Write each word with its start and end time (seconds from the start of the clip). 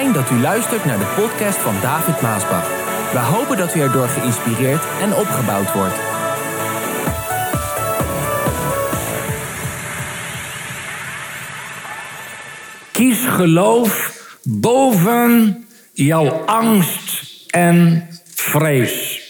Dat 0.00 0.30
u 0.30 0.40
luistert 0.40 0.84
naar 0.84 0.98
de 0.98 1.12
podcast 1.16 1.58
van 1.58 1.74
David 1.80 2.20
Maasbach. 2.20 2.68
We 3.12 3.18
hopen 3.18 3.56
dat 3.56 3.74
u 3.74 3.80
erdoor 3.80 4.08
geïnspireerd 4.08 4.82
en 5.00 5.14
opgebouwd 5.14 5.72
wordt. 5.72 5.94
Kies 12.92 13.24
geloof 13.26 14.12
boven 14.42 15.64
jouw 15.92 16.28
angst 16.46 17.22
en 17.50 18.08
vrees. 18.34 19.20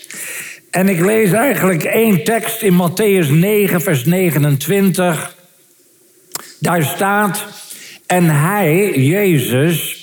En 0.70 0.88
ik 0.88 1.00
lees 1.00 1.32
eigenlijk 1.32 1.84
één 1.84 2.24
tekst 2.24 2.62
in 2.62 2.74
Matthäus 2.74 3.30
9, 3.30 3.80
vers 3.80 4.05
29. 4.05 5.37
Daar 6.59 6.82
staat: 6.82 7.45
En 8.06 8.24
hij, 8.24 8.98
Jezus, 8.98 9.99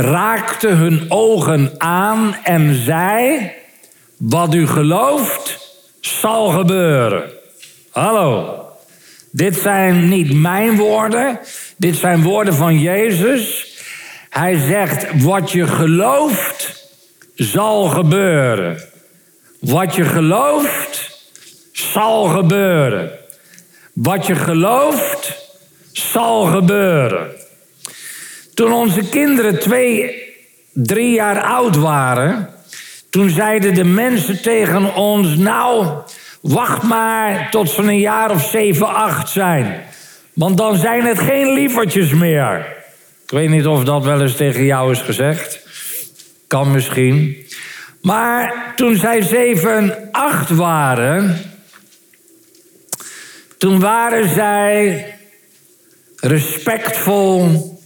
raakte 0.00 0.68
hun 0.68 1.04
ogen 1.08 1.74
aan 1.78 2.36
en 2.42 2.74
zei: 2.74 3.50
Wat 4.16 4.54
u 4.54 4.66
gelooft, 4.66 5.58
zal 6.00 6.48
gebeuren. 6.48 7.30
Hallo. 7.90 8.54
Dit 9.32 9.56
zijn 9.56 10.08
niet 10.08 10.32
mijn 10.32 10.76
woorden, 10.76 11.40
dit 11.76 11.96
zijn 11.96 12.22
woorden 12.22 12.54
van 12.54 12.78
Jezus. 12.78 13.74
Hij 14.30 14.58
zegt: 14.58 15.22
Wat 15.22 15.50
je 15.50 15.66
gelooft, 15.66 16.88
zal 17.34 17.84
gebeuren. 17.84 18.80
Wat 19.60 19.94
je 19.94 20.04
gelooft, 20.04 21.20
zal 21.72 22.24
gebeuren. 22.24 23.10
Wat 23.92 24.26
je 24.26 24.34
gelooft, 24.34 25.48
zal 25.92 26.44
gebeuren. 26.44 27.39
Toen 28.60 28.72
onze 28.72 29.08
kinderen 29.08 29.60
twee, 29.60 30.22
drie 30.72 31.14
jaar 31.14 31.42
oud 31.42 31.76
waren, 31.76 32.48
toen 33.10 33.30
zeiden 33.30 33.74
de 33.74 33.84
mensen 33.84 34.42
tegen 34.42 34.94
ons: 34.94 35.36
Nou, 35.36 35.86
wacht 36.40 36.82
maar 36.82 37.50
tot 37.50 37.70
ze 37.70 37.82
een 37.82 37.98
jaar 37.98 38.30
of 38.30 38.48
zeven, 38.48 38.94
acht 38.94 39.28
zijn. 39.28 39.82
Want 40.32 40.56
dan 40.56 40.76
zijn 40.76 41.04
het 41.04 41.18
geen 41.18 41.52
lievertjes 41.52 42.12
meer. 42.12 42.66
Ik 43.24 43.30
weet 43.30 43.48
niet 43.48 43.66
of 43.66 43.84
dat 43.84 44.04
wel 44.04 44.20
eens 44.20 44.36
tegen 44.36 44.64
jou 44.64 44.90
is 44.92 45.00
gezegd. 45.00 45.66
Kan 46.46 46.70
misschien. 46.70 47.46
Maar 48.02 48.72
toen 48.76 48.96
zij 48.96 49.22
zeven, 49.22 50.08
acht 50.12 50.50
waren, 50.50 51.36
toen 53.58 53.80
waren 53.80 54.28
zij 54.28 55.06
respectvol, 56.16 57.79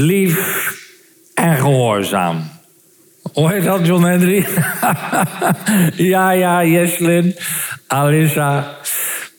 lief 0.00 0.72
en 1.34 1.56
gehoorzaam. 1.56 2.50
Hoor 3.32 3.54
je 3.54 3.62
dat, 3.62 3.86
John 3.86 4.04
Henry? 4.04 4.46
ja, 6.12 6.30
ja, 6.30 6.64
Jeslin, 6.64 7.36
Alissa. 7.86 8.76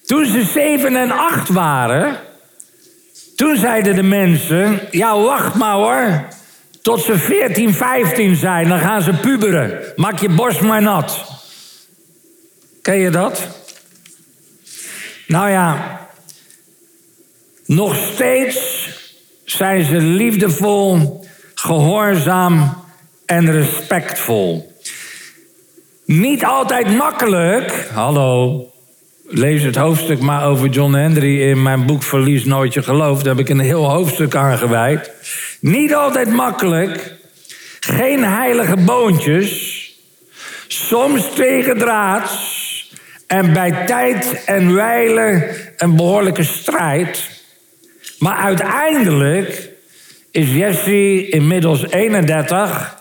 Toen 0.06 0.26
ze 0.26 0.44
zeven 0.44 0.96
en 0.96 1.12
acht 1.12 1.50
waren, 1.50 2.18
toen 3.36 3.58
zeiden 3.58 3.96
de 3.96 4.04
mensen: 4.04 4.80
Ja, 4.92 5.20
wacht 5.20 5.56
maar 5.56 5.76
hoor. 5.76 6.28
Tot 6.82 7.02
ze 7.02 7.18
14, 7.18 7.74
15 7.74 8.36
zijn, 8.36 8.68
dan 8.68 8.80
gaan 8.80 9.02
ze 9.02 9.14
puberen. 9.14 9.80
Maak 9.96 10.20
je 10.20 10.30
borst 10.30 10.62
maar 10.62 10.82
nat. 10.82 11.26
Ken 12.82 12.98
je 12.98 13.10
dat? 13.10 13.48
Nou 15.28 15.50
ja, 15.50 16.00
nog 17.66 17.96
steeds 17.96 18.90
zijn 19.52 19.84
ze 19.84 19.98
liefdevol, 19.98 21.26
gehoorzaam 21.54 22.84
en 23.26 23.52
respectvol. 23.52 24.76
Niet 26.06 26.46
altijd 26.46 26.98
makkelijk. 26.98 27.90
Hallo. 27.94 28.66
Lees 29.28 29.64
het 29.64 29.76
hoofdstuk 29.76 30.20
maar 30.20 30.46
over 30.46 30.70
John 30.70 30.94
Henry 30.94 31.42
in 31.42 31.64
mijn 31.64 31.86
boek 31.86 32.04
Verlies 32.04 32.46
Nooit 32.46 32.74
Je 32.74 32.84
Geloof. 32.84 33.18
Daar 33.24 33.36
heb 33.36 33.46
ik 33.46 33.50
een 33.50 33.60
heel 33.60 33.90
hoofdstuk 33.90 34.36
aan 34.36 34.58
gewijd. 34.58 35.12
Niet 35.60 35.96
altijd 35.96 36.30
makkelijk. 36.30 37.16
Geen 37.80 38.24
heilige 38.24 38.76
boontjes. 38.76 39.80
Soms 40.68 41.34
tegendraads. 41.34 42.60
En 43.28 43.54
bij 43.54 43.86
tijd 43.86 44.44
en 44.46 44.74
wijle 44.76 45.56
een 45.78 45.96
behoorlijke 45.96 46.44
strijd. 46.44 47.41
Maar 48.22 48.36
uiteindelijk 48.36 49.70
is 50.32 50.52
Jesse 50.54 51.30
inmiddels 51.30 51.88
31, 51.88 52.98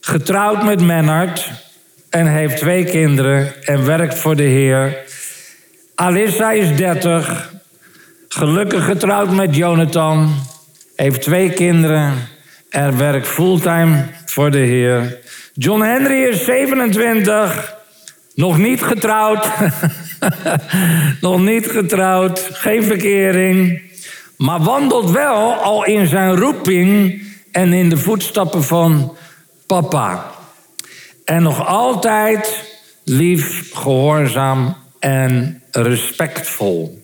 getrouwd 0.00 0.64
met 0.64 0.80
Mennert 0.82 1.50
en 2.10 2.26
heeft 2.26 2.56
twee 2.56 2.84
kinderen 2.84 3.64
en 3.64 3.84
werkt 3.84 4.18
voor 4.18 4.36
de 4.36 4.42
Heer. 4.42 4.96
Alissa 5.94 6.52
is 6.52 6.76
30, 6.76 7.52
gelukkig 8.28 8.84
getrouwd 8.84 9.30
met 9.30 9.56
Jonathan, 9.56 10.34
heeft 10.96 11.22
twee 11.22 11.50
kinderen 11.50 12.14
en 12.70 12.98
werkt 12.98 13.28
fulltime 13.28 14.06
voor 14.24 14.50
de 14.50 14.58
Heer. 14.58 15.18
John 15.54 15.82
Henry 15.82 16.22
is 16.22 16.44
27, 16.44 17.74
nog 18.34 18.58
niet 18.58 18.82
getrouwd, 18.82 19.46
nog 21.20 21.40
niet 21.40 21.66
getrouwd, 21.66 22.48
geen 22.52 22.82
verkering, 22.82 23.92
maar 24.36 24.62
wandelt 24.62 25.10
wel 25.10 25.52
al 25.52 25.84
in 25.84 26.06
zijn 26.06 26.36
roeping 26.36 27.22
en 27.52 27.72
in 27.72 27.88
de 27.88 27.96
voetstappen 27.96 28.64
van 28.64 29.16
papa. 29.66 30.30
En 31.24 31.42
nog 31.42 31.66
altijd 31.66 32.72
lief, 33.04 33.74
gehoorzaam 33.74 34.76
en 34.98 35.62
respectvol. 35.70 37.02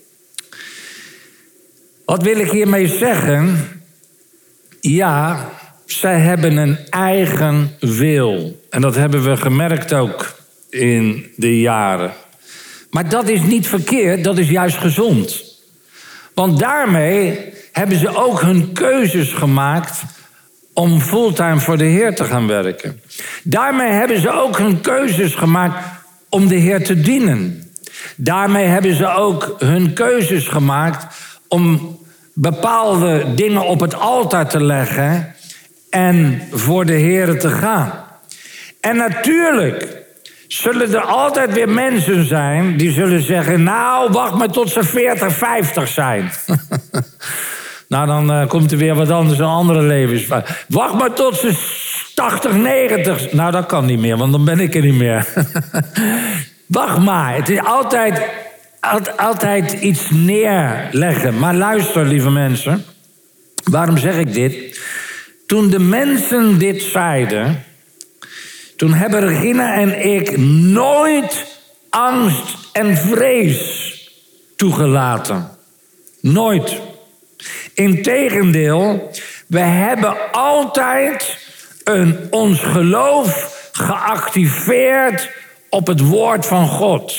Wat 2.05 2.23
wil 2.23 2.39
ik 2.39 2.51
hiermee 2.51 2.87
zeggen? 2.87 3.69
Ja, 4.81 5.51
zij 5.87 6.19
hebben 6.19 6.57
een 6.57 6.79
eigen 6.89 7.77
wil. 7.81 8.61
En 8.71 8.81
dat 8.81 8.95
hebben 8.95 9.25
we 9.25 9.37
gemerkt 9.37 9.93
ook 9.93 10.35
in 10.71 11.33
de 11.37 11.61
jaren. 11.61 12.13
Maar 12.91 13.09
dat 13.09 13.29
is 13.29 13.43
niet 13.43 13.67
verkeerd, 13.67 14.25
dat 14.25 14.39
is 14.39 14.51
juist 14.51 14.77
gezond. 14.77 15.50
Want 16.41 16.59
daarmee 16.59 17.53
hebben 17.73 17.99
ze 17.99 18.17
ook 18.17 18.41
hun 18.41 18.73
keuzes 18.73 19.33
gemaakt 19.33 20.03
om 20.73 21.01
fulltime 21.01 21.61
voor 21.61 21.79
de 21.79 21.85
Heer 21.85 22.15
te 22.15 22.25
gaan 22.25 22.47
werken. 22.47 23.01
Daarmee 23.43 23.91
hebben 23.91 24.21
ze 24.21 24.31
ook 24.31 24.59
hun 24.59 24.81
keuzes 24.81 25.35
gemaakt 25.35 25.85
om 26.29 26.49
de 26.49 26.55
Heer 26.55 26.85
te 26.85 27.01
dienen. 27.01 27.71
Daarmee 28.17 28.67
hebben 28.67 28.95
ze 28.95 29.15
ook 29.15 29.57
hun 29.59 29.93
keuzes 29.93 30.49
gemaakt 30.49 31.07
om 31.49 31.99
bepaalde 32.35 33.35
dingen 33.35 33.67
op 33.67 33.81
het 33.81 33.95
altaar 33.95 34.49
te 34.49 34.65
leggen 34.65 35.35
en 35.91 36.43
voor 36.51 36.87
de 36.87 36.93
Heer 36.93 37.39
te 37.39 37.51
gaan. 37.51 37.93
En 38.81 38.97
natuurlijk 38.97 39.90
zullen 40.53 40.95
er 40.95 41.05
altijd 41.05 41.53
weer 41.53 41.69
mensen 41.69 42.27
zijn 42.27 42.77
die 42.77 42.93
zullen 42.93 43.23
zeggen: 43.23 43.63
Nou, 43.63 44.11
wacht 44.13 44.35
maar 44.35 44.51
tot 44.51 44.71
ze 44.71 44.83
40, 44.83 45.33
50 45.33 45.89
zijn. 45.89 46.31
nou, 47.89 48.07
dan 48.07 48.31
uh, 48.31 48.49
komt 48.49 48.73
er 48.73 48.79
weer 48.79 48.95
wat 48.95 49.11
anders, 49.11 49.39
een 49.39 49.45
andere 49.45 49.83
levens. 49.83 50.27
Wacht 50.69 50.95
maar 50.95 51.13
tot 51.13 51.37
ze 51.37 51.53
80, 52.15 52.53
90. 52.53 53.33
Nou, 53.33 53.53
dat 53.53 53.67
kan 53.67 53.85
niet 53.85 53.99
meer, 53.99 54.17
want 54.17 54.33
dan 54.33 54.45
ben 54.45 54.61
ik 54.61 54.75
er 54.75 54.83
niet 54.83 54.95
meer. 54.95 55.27
wacht 56.67 56.99
maar. 56.99 57.35
Het 57.35 57.49
is 57.49 57.65
altijd, 57.65 58.23
altijd 59.17 59.73
iets 59.73 60.11
neerleggen. 60.11 61.39
Maar 61.39 61.55
luister, 61.55 62.05
lieve 62.07 62.31
mensen. 62.31 62.85
Waarom 63.71 63.99
zeg 63.99 64.17
ik 64.17 64.33
dit? 64.33 64.81
Toen 65.47 65.71
de 65.71 65.79
mensen 65.79 66.59
dit 66.59 66.83
zeiden 66.83 67.65
toen 68.81 68.93
hebben 68.93 69.21
Regina 69.21 69.75
en 69.75 70.07
ik 70.07 70.39
nooit 70.39 71.47
angst 71.91 72.57
en 72.73 72.97
vrees 72.97 73.95
toegelaten. 74.57 75.51
Nooit. 76.21 76.81
Integendeel, 77.75 79.11
we 79.47 79.59
hebben 79.59 80.33
altijd 80.33 81.39
een, 81.85 82.17
ons 82.31 82.61
geloof 82.61 83.59
geactiveerd 83.73 85.31
op 85.71 85.87
het 85.87 86.01
woord 86.01 86.47
van 86.47 86.69
God. 86.69 87.15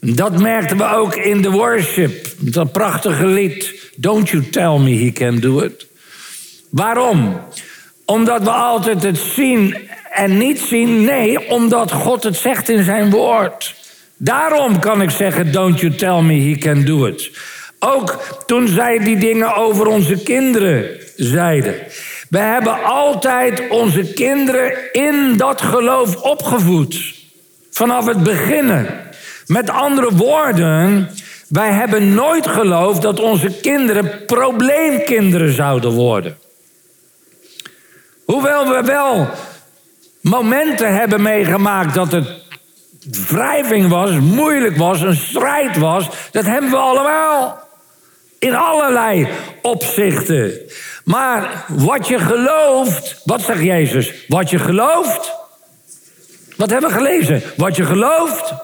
Dat 0.00 0.40
merkten 0.40 0.76
we 0.76 0.94
ook 0.94 1.16
in 1.16 1.42
de 1.42 1.50
worship. 1.50 2.26
Dat 2.38 2.72
prachtige 2.72 3.26
lied. 3.26 3.90
Don't 3.96 4.28
you 4.28 4.48
tell 4.48 4.78
me 4.78 5.04
he 5.04 5.12
can 5.12 5.40
do 5.40 5.60
it. 5.60 5.86
Waarom? 6.70 7.40
Omdat 8.04 8.42
we 8.42 8.50
altijd 8.50 9.02
het 9.02 9.18
zien 9.18 9.88
en 10.18 10.38
niet 10.38 10.60
zien? 10.60 11.04
Nee, 11.04 11.50
omdat 11.50 11.92
God 11.92 12.22
het 12.22 12.36
zegt 12.36 12.68
in 12.68 12.82
zijn 12.82 13.10
woord. 13.10 13.74
Daarom 14.16 14.78
kan 14.78 15.02
ik 15.02 15.10
zeggen, 15.10 15.52
don't 15.52 15.80
you 15.80 15.94
tell 15.94 16.20
me 16.20 16.50
he 16.50 16.56
can 16.56 16.84
do 16.84 17.06
it. 17.06 17.30
Ook 17.78 18.42
toen 18.46 18.68
zij 18.68 18.98
die 18.98 19.18
dingen 19.18 19.54
over 19.54 19.86
onze 19.86 20.22
kinderen 20.22 20.86
zeiden. 21.16 21.74
We 22.30 22.38
hebben 22.38 22.84
altijd 22.84 23.68
onze 23.68 24.12
kinderen 24.12 24.92
in 24.92 25.36
dat 25.36 25.62
geloof 25.62 26.16
opgevoed. 26.16 27.14
Vanaf 27.70 28.06
het 28.06 28.22
beginnen. 28.22 28.86
Met 29.46 29.70
andere 29.70 30.14
woorden, 30.14 31.10
wij 31.48 31.72
hebben 31.72 32.14
nooit 32.14 32.46
geloofd 32.46 33.02
dat 33.02 33.20
onze 33.20 33.60
kinderen 33.60 34.24
probleemkinderen 34.26 35.52
zouden 35.52 35.90
worden. 35.90 36.36
Hoewel 38.24 38.68
we 38.68 38.82
wel 38.82 39.28
momenten 40.28 40.94
hebben 40.94 41.22
meegemaakt 41.22 41.94
dat 41.94 42.12
het 42.12 42.28
wrijving 43.28 43.88
was, 43.88 44.10
moeilijk 44.10 44.76
was, 44.76 45.00
een 45.00 45.16
strijd 45.16 45.76
was, 45.76 46.08
dat 46.30 46.44
hebben 46.44 46.70
we 46.70 46.76
allemaal. 46.76 47.66
In 48.38 48.54
allerlei 48.54 49.28
opzichten. 49.62 50.52
Maar 51.04 51.64
wat 51.68 52.08
je 52.08 52.18
gelooft, 52.18 53.20
wat 53.24 53.40
zegt 53.40 53.62
Jezus? 53.62 54.12
Wat 54.28 54.50
je 54.50 54.58
gelooft, 54.58 55.32
wat 56.56 56.70
hebben 56.70 56.90
we 56.90 56.96
gelezen? 56.96 57.42
Wat 57.56 57.76
je 57.76 57.84
gelooft, 57.84 58.54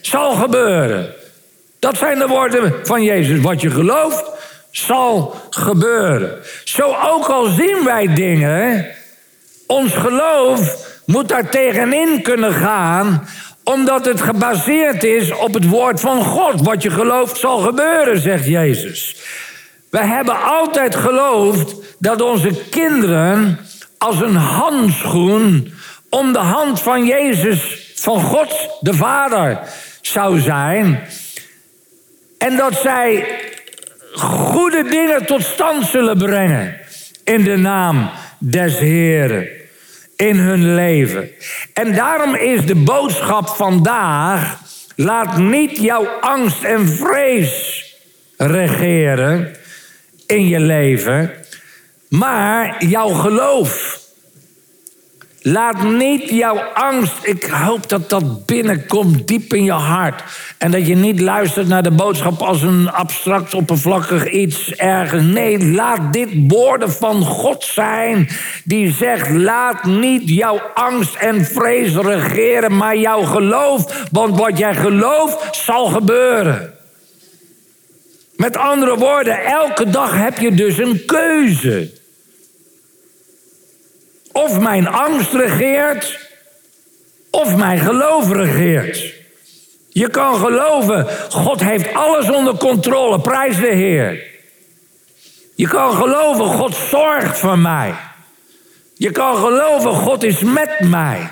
zal 0.00 0.34
gebeuren. 0.34 1.14
Dat 1.78 1.96
zijn 1.96 2.18
de 2.18 2.26
woorden 2.26 2.74
van 2.82 3.02
Jezus. 3.02 3.40
Wat 3.40 3.60
je 3.60 3.70
gelooft, 3.70 4.30
zal 4.70 5.36
gebeuren. 5.50 6.38
Zo 6.64 6.96
ook 7.02 7.26
al 7.26 7.46
zien 7.46 7.84
wij 7.84 8.14
dingen, 8.14 8.86
ons 9.66 9.94
geloof 9.94 10.90
moet 11.06 11.28
daar 11.28 11.50
tegenin 11.50 12.22
kunnen 12.22 12.52
gaan, 12.52 13.28
omdat 13.64 14.04
het 14.04 14.20
gebaseerd 14.20 15.04
is 15.04 15.32
op 15.32 15.54
het 15.54 15.68
woord 15.68 16.00
van 16.00 16.24
God. 16.24 16.60
Wat 16.60 16.82
je 16.82 16.90
gelooft 16.90 17.36
zal 17.38 17.58
gebeuren, 17.58 18.20
zegt 18.20 18.46
Jezus. 18.46 19.16
We 19.90 19.98
hebben 19.98 20.42
altijd 20.42 20.96
geloofd 20.96 21.74
dat 21.98 22.22
onze 22.22 22.50
kinderen 22.70 23.58
als 23.98 24.20
een 24.20 24.36
handschoen 24.36 25.74
om 26.08 26.32
de 26.32 26.38
hand 26.38 26.80
van 26.80 27.06
Jezus, 27.06 27.92
van 27.94 28.20
God 28.20 28.68
de 28.80 28.94
Vader, 28.94 29.58
zou 30.00 30.40
zijn. 30.40 31.08
En 32.38 32.56
dat 32.56 32.74
zij 32.74 33.26
goede 34.14 34.82
dingen 34.82 35.26
tot 35.26 35.42
stand 35.42 35.86
zullen 35.86 36.18
brengen 36.18 36.80
in 37.24 37.44
de 37.44 37.56
naam 37.56 38.10
des 38.44 38.78
Heeren 38.78 39.48
in 40.16 40.36
hun 40.36 40.74
leven. 40.74 41.30
En 41.72 41.94
daarom 41.94 42.34
is 42.34 42.66
de 42.66 42.74
boodschap 42.74 43.48
vandaag: 43.48 44.58
laat 44.96 45.38
niet 45.38 45.78
jouw 45.78 46.06
angst 46.06 46.62
en 46.62 46.88
vrees 46.88 47.84
regeren 48.36 49.56
in 50.26 50.48
je 50.48 50.60
leven, 50.60 51.30
maar 52.08 52.84
jouw 52.84 53.08
geloof. 53.08 54.00
Laat 55.44 55.82
niet 55.82 56.28
jouw 56.28 56.58
angst, 56.74 57.14
ik 57.22 57.44
hoop 57.44 57.88
dat 57.88 58.10
dat 58.10 58.46
binnenkomt 58.46 59.28
diep 59.28 59.54
in 59.54 59.64
je 59.64 59.72
hart. 59.72 60.22
En 60.58 60.70
dat 60.70 60.86
je 60.86 60.94
niet 60.94 61.20
luistert 61.20 61.68
naar 61.68 61.82
de 61.82 61.90
boodschap 61.90 62.40
als 62.40 62.62
een 62.62 62.90
abstract, 62.90 63.54
oppervlakkig 63.54 64.30
iets 64.30 64.72
ergens. 64.74 65.24
Nee, 65.24 65.72
laat 65.72 66.12
dit 66.12 66.28
woorden 66.48 66.92
van 66.92 67.22
God 67.22 67.64
zijn 67.64 68.28
die 68.64 68.92
zegt: 68.92 69.30
laat 69.30 69.84
niet 69.84 70.28
jouw 70.28 70.60
angst 70.74 71.14
en 71.14 71.44
vrees 71.44 71.94
regeren, 71.94 72.76
maar 72.76 72.96
jouw 72.96 73.22
geloof. 73.22 74.06
Want 74.10 74.38
wat 74.38 74.58
jij 74.58 74.74
gelooft 74.74 75.56
zal 75.56 75.86
gebeuren. 75.86 76.74
Met 78.36 78.56
andere 78.56 78.96
woorden, 78.96 79.44
elke 79.44 79.90
dag 79.90 80.18
heb 80.18 80.38
je 80.38 80.54
dus 80.54 80.78
een 80.78 81.02
keuze. 81.06 82.00
Of 84.32 84.58
mijn 84.60 84.86
angst 84.88 85.32
regeert, 85.32 86.30
of 87.30 87.56
mijn 87.56 87.78
geloof 87.78 88.32
regeert. 88.32 89.14
Je 89.88 90.08
kan 90.08 90.36
geloven, 90.36 91.06
God 91.30 91.60
heeft 91.60 91.94
alles 91.94 92.30
onder 92.30 92.56
controle, 92.56 93.20
prijs 93.20 93.56
de 93.56 93.74
Heer. 93.74 94.22
Je 95.54 95.68
kan 95.68 95.94
geloven, 95.94 96.44
God 96.44 96.74
zorgt 96.74 97.38
voor 97.38 97.58
mij. 97.58 97.94
Je 98.94 99.10
kan 99.10 99.36
geloven, 99.36 99.92
God 99.92 100.22
is 100.22 100.40
met 100.40 100.80
mij. 100.80 101.30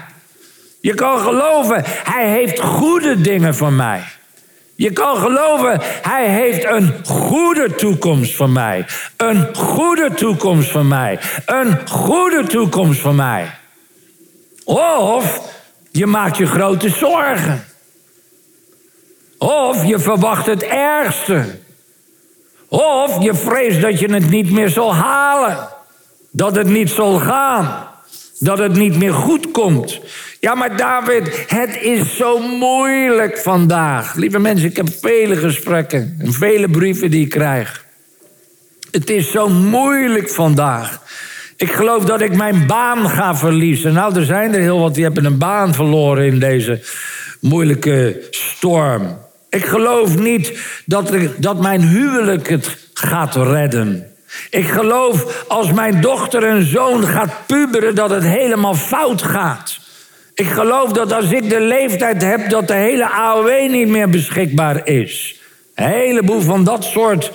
Je 0.81 0.95
kan 0.95 1.19
geloven, 1.19 1.83
Hij 1.87 2.31
heeft 2.31 2.61
goede 2.61 3.21
dingen 3.21 3.55
voor 3.55 3.73
mij. 3.73 4.03
Je 4.81 4.93
kan 4.93 5.17
geloven, 5.17 5.81
hij 6.03 6.29
heeft 6.29 6.65
een 6.65 6.95
goede 7.05 7.75
toekomst 7.75 8.35
voor 8.35 8.51
mij. 8.51 8.87
Een 9.17 9.57
goede 9.57 10.15
toekomst 10.15 10.71
voor 10.71 10.85
mij. 10.85 11.21
Een 11.47 11.89
goede 11.89 12.47
toekomst 12.47 13.01
voor 13.01 13.15
mij. 13.15 13.51
Of 14.65 15.41
je 15.91 16.07
maakt 16.07 16.37
je 16.37 16.47
grote 16.47 16.89
zorgen. 16.89 17.65
Of 19.39 19.85
je 19.85 19.99
verwacht 19.99 20.47
het 20.47 20.63
ergste. 20.63 21.59
Of 22.69 23.23
je 23.23 23.35
vreest 23.35 23.81
dat 23.81 23.99
je 23.99 24.13
het 24.13 24.31
niet 24.31 24.51
meer 24.51 24.69
zal 24.69 24.95
halen. 24.95 25.69
Dat 26.31 26.57
het 26.57 26.69
niet 26.69 26.91
zal 26.91 27.19
gaan. 27.19 27.90
Dat 28.43 28.59
het 28.59 28.73
niet 28.73 28.97
meer 28.97 29.13
goed 29.13 29.51
komt. 29.51 30.01
Ja, 30.41 30.55
maar 30.55 30.77
David, 30.77 31.45
het 31.47 31.79
is 31.81 32.17
zo 32.17 32.39
moeilijk 32.39 33.39
vandaag. 33.39 34.15
Lieve 34.15 34.39
mensen, 34.39 34.69
ik 34.69 34.77
heb 34.77 34.89
vele 35.01 35.37
gesprekken 35.37 36.17
en 36.19 36.33
vele 36.33 36.69
brieven 36.71 37.11
die 37.11 37.25
ik 37.25 37.29
krijg. 37.29 37.85
Het 38.91 39.11
is 39.11 39.31
zo 39.31 39.49
moeilijk 39.49 40.31
vandaag. 40.31 41.03
Ik 41.57 41.73
geloof 41.73 42.05
dat 42.05 42.21
ik 42.21 42.37
mijn 42.37 42.67
baan 42.67 43.09
ga 43.09 43.37
verliezen. 43.37 43.93
Nou, 43.93 44.17
er 44.17 44.25
zijn 44.25 44.55
er 44.55 44.61
heel 44.61 44.81
wat 44.81 44.95
die 44.95 45.05
hebben 45.05 45.25
een 45.25 45.39
baan 45.39 45.75
verloren 45.75 46.27
in 46.27 46.39
deze 46.39 46.83
moeilijke 47.41 48.27
storm. 48.31 49.19
Ik 49.49 49.65
geloof 49.65 50.19
niet 50.19 50.61
dat, 50.87 51.13
dat 51.37 51.61
mijn 51.61 51.81
huwelijk 51.81 52.49
het 52.49 52.77
gaat 52.95 53.37
redden. 53.37 54.10
Ik 54.51 54.69
geloof 54.69 55.45
als 55.49 55.73
mijn 55.73 56.01
dochter 56.01 56.45
en 56.45 56.67
zoon 56.67 57.07
gaat 57.07 57.47
puberen 57.47 57.95
dat 57.95 58.11
het 58.11 58.25
helemaal 58.25 58.75
fout 58.75 59.23
gaat. 59.23 59.79
Ik 60.35 60.47
geloof 60.47 60.93
dat 60.93 61.13
als 61.13 61.33
ik 61.33 61.51
de 61.51 61.61
leeftijd 61.61 62.23
heb 62.23 62.51
dat 62.51 62.69
de 62.69 62.75
hele 62.75 63.11
AOW 63.11 63.71
niet 63.71 63.89
meer 63.89 64.09
beschikbaar 64.09 64.87
is. 64.87 65.41
Een 65.75 65.89
heleboel 65.89 66.41
van 66.41 66.65
dat 66.65 66.85
soort 66.85 67.33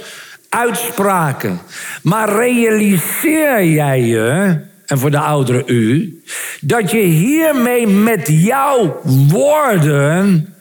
uitspraken. 0.50 1.62
Maar 2.04 2.30
realiseer 2.30 3.64
jij 3.64 4.02
je, 4.02 4.60
en 4.86 5.00
voor 5.00 5.12
de 5.12 5.20
ouderen 5.20 5.64
u, 5.66 6.22
dat 6.62 6.92
je 6.92 6.98
hiermee 6.98 7.88
met 7.88 8.28
jouw 8.28 9.00
woorden 9.04 10.56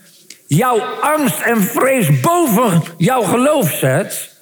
jouw 0.47 0.81
angst 1.01 1.41
en 1.41 1.63
vrees 1.63 2.21
boven 2.21 2.83
jouw 2.97 3.23
geloof 3.23 3.71
zet? 3.71 4.34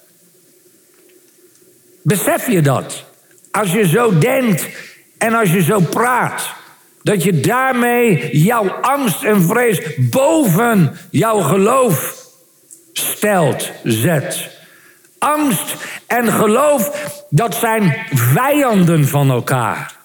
Besef 2.03 2.47
je 2.47 2.63
dat? 2.63 3.05
Als 3.51 3.73
je 3.73 3.89
zo 3.89 4.19
denkt 4.19 4.67
en 5.19 5.35
als 5.35 5.53
je 5.53 5.63
zo 5.63 5.81
praat. 5.81 6.43
Dat 7.03 7.23
je 7.23 7.41
daarmee 7.41 8.39
jouw 8.39 8.69
angst 8.71 9.23
en 9.23 9.43
vrees 9.43 9.81
boven 10.11 10.97
jouw 11.11 11.41
geloof 11.41 12.27
stelt, 12.93 13.71
zet. 13.83 14.51
Angst 15.19 15.75
en 16.07 16.33
geloof, 16.33 17.13
dat 17.31 17.55
zijn 17.55 18.07
vijanden 18.15 19.09
van 19.09 19.31
elkaar. 19.31 19.97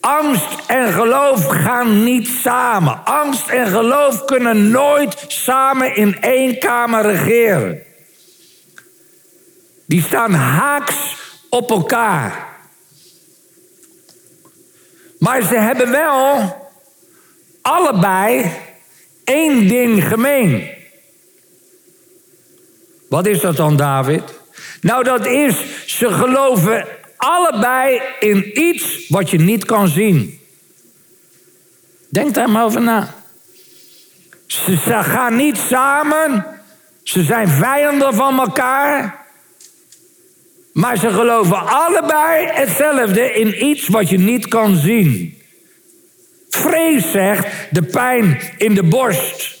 Angst 0.00 0.58
en 0.66 0.92
geloof 0.92 1.46
gaan 1.46 2.04
niet 2.04 2.28
samen. 2.28 3.04
Angst 3.04 3.48
en 3.48 3.66
geloof 3.66 4.24
kunnen 4.24 4.70
nooit 4.70 5.24
samen 5.28 5.96
in 5.96 6.20
één 6.20 6.58
kamer 6.58 7.02
regeren. 7.02 7.82
Die 9.90 10.02
staan 10.02 10.32
haaks 10.32 11.16
op 11.48 11.70
elkaar. 11.70 12.48
Maar 15.18 15.42
ze 15.42 15.58
hebben 15.58 15.90
wel 15.90 16.56
allebei 17.62 18.50
één 19.24 19.68
ding 19.68 20.04
gemeen. 20.04 20.70
Wat 23.08 23.26
is 23.26 23.40
dat 23.40 23.56
dan, 23.56 23.76
David? 23.76 24.22
Nou, 24.80 25.04
dat 25.04 25.26
is, 25.26 25.56
ze 25.86 26.12
geloven 26.12 26.86
allebei 27.16 28.02
in 28.20 28.60
iets 28.60 29.08
wat 29.08 29.30
je 29.30 29.38
niet 29.38 29.64
kan 29.64 29.88
zien. 29.88 30.40
Denk 32.08 32.34
daar 32.34 32.50
maar 32.50 32.64
over 32.64 32.82
na. 32.82 33.14
Ze 34.46 34.76
gaan 35.02 35.36
niet 35.36 35.56
samen. 35.56 36.46
Ze 37.02 37.22
zijn 37.22 37.48
vijanden 37.48 38.14
van 38.14 38.38
elkaar. 38.40 39.19
Maar 40.72 40.98
ze 40.98 41.10
geloven 41.10 41.66
allebei 41.66 42.46
hetzelfde 42.46 43.32
in 43.32 43.64
iets 43.64 43.88
wat 43.88 44.08
je 44.08 44.18
niet 44.18 44.48
kan 44.48 44.76
zien. 44.76 45.38
Vrees 46.48 47.10
zegt 47.10 47.46
de 47.70 47.82
pijn 47.82 48.40
in 48.56 48.74
de 48.74 48.82
borst. 48.82 49.58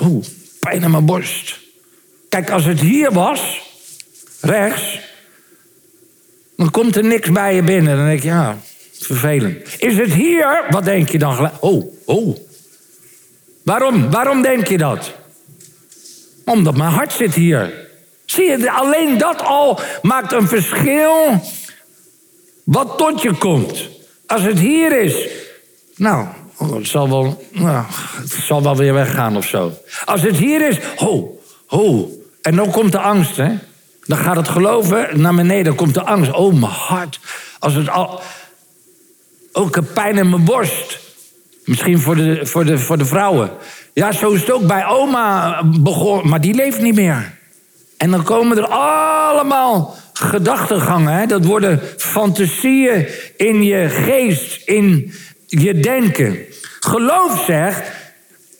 Oeh, 0.00 0.24
pijn 0.60 0.82
in 0.82 0.90
mijn 0.90 1.04
borst. 1.04 1.58
Kijk, 2.28 2.50
als 2.50 2.64
het 2.64 2.80
hier 2.80 3.12
was, 3.12 3.60
rechts, 4.40 5.08
Dan 6.56 6.70
komt 6.70 6.96
er 6.96 7.04
niks 7.04 7.30
bij 7.30 7.54
je 7.54 7.62
binnen. 7.62 7.96
Dan 7.96 8.06
denk 8.06 8.22
je, 8.22 8.28
ja, 8.28 8.58
vervelend. 8.92 9.74
Is 9.78 9.96
het 9.96 10.12
hier? 10.12 10.64
Wat 10.70 10.84
denk 10.84 11.08
je 11.08 11.18
dan? 11.18 11.50
Oh, 11.60 11.92
oh. 12.04 12.36
Waarom? 13.62 14.10
Waarom 14.10 14.42
denk 14.42 14.66
je 14.66 14.78
dat? 14.78 15.14
Omdat 16.44 16.76
mijn 16.76 16.92
hart 16.92 17.12
zit 17.12 17.34
hier. 17.34 17.89
Zie 18.30 18.44
je, 18.44 18.70
alleen 18.70 19.18
dat 19.18 19.42
al 19.44 19.80
maakt 20.02 20.32
een 20.32 20.48
verschil 20.48 21.42
wat 22.64 22.98
tot 22.98 23.22
je 23.22 23.32
komt. 23.32 23.88
Als 24.26 24.42
het 24.42 24.58
hier 24.58 25.00
is, 25.00 25.26
nou, 25.96 26.26
het 26.58 26.86
zal 26.86 27.08
wel, 27.08 27.44
nou, 27.50 27.84
het 28.20 28.30
zal 28.30 28.62
wel 28.62 28.76
weer 28.76 28.94
weggaan 28.94 29.36
of 29.36 29.46
zo. 29.46 29.72
Als 30.04 30.22
het 30.22 30.36
hier 30.36 30.68
is, 30.68 30.78
ho, 30.96 31.40
ho. 31.66 32.10
En 32.42 32.56
dan 32.56 32.70
komt 32.70 32.92
de 32.92 32.98
angst, 32.98 33.36
hè. 33.36 33.54
Dan 34.04 34.18
gaat 34.18 34.36
het 34.36 34.48
geloven 34.48 35.20
naar 35.20 35.34
beneden, 35.34 35.64
dan 35.64 35.74
komt 35.74 35.94
de 35.94 36.04
angst. 36.04 36.32
Oh, 36.32 36.52
mijn 36.52 36.72
hart. 36.72 37.20
Als 37.58 37.74
het 37.74 37.88
al... 37.88 38.20
Ook 39.52 39.76
een 39.76 39.92
pijn 39.92 40.18
in 40.18 40.30
mijn 40.30 40.44
borst. 40.44 40.98
Misschien 41.64 42.00
voor 42.00 42.16
de, 42.16 42.46
voor, 42.46 42.64
de, 42.64 42.78
voor 42.78 42.98
de 42.98 43.06
vrouwen. 43.06 43.50
Ja, 43.92 44.12
zo 44.12 44.30
is 44.30 44.40
het 44.40 44.50
ook 44.50 44.66
bij 44.66 44.86
oma 44.86 45.62
begonnen, 45.64 46.28
maar 46.28 46.40
die 46.40 46.54
leeft 46.54 46.80
niet 46.80 46.94
meer. 46.94 47.38
En 48.00 48.10
dan 48.10 48.22
komen 48.22 48.56
er 48.56 48.66
allemaal 48.66 49.96
gedachtegangen. 50.12 51.12
Hè? 51.12 51.26
Dat 51.26 51.44
worden 51.44 51.80
fantasieën 51.96 53.08
in 53.36 53.62
je 53.62 53.88
geest, 53.88 54.68
in 54.68 55.12
je 55.46 55.80
denken. 55.80 56.38
Geloof 56.80 57.44
zegt, 57.46 57.90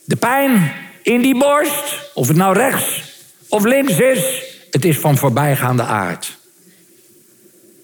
de 0.05 0.15
pijn 0.15 0.71
in 1.01 1.21
die 1.21 1.37
borst, 1.37 2.11
of 2.13 2.27
het 2.27 2.37
nou 2.37 2.53
rechts 2.53 3.03
of 3.49 3.63
links 3.63 3.99
is, 3.99 4.43
het 4.71 4.85
is 4.85 4.97
van 4.97 5.17
voorbijgaande 5.17 5.83
aard. 5.83 6.37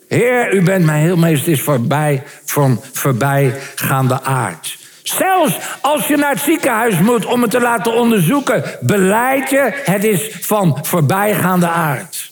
Heer, 0.08 0.54
u 0.54 0.62
bent 0.62 0.86
mij 0.86 1.00
heel 1.00 1.18
meest 1.18 1.48
is 1.48 1.62
voorbij 1.62 2.24
van 2.46 2.82
voorbijgaande 2.94 4.22
aard. 4.22 4.78
Zelfs 5.10 5.58
als 5.82 6.08
je 6.08 6.18
naar 6.18 6.32
het 6.32 6.42
ziekenhuis 6.42 7.00
moet 7.00 7.26
om 7.26 7.42
het 7.42 7.52
te 7.52 7.60
laten 7.60 7.94
onderzoeken, 7.94 8.64
beleid 8.82 9.50
je, 9.50 9.82
het 9.84 10.04
is 10.04 10.30
van 10.42 10.80
voorbijgaande 10.82 11.68
aard. 11.68 12.32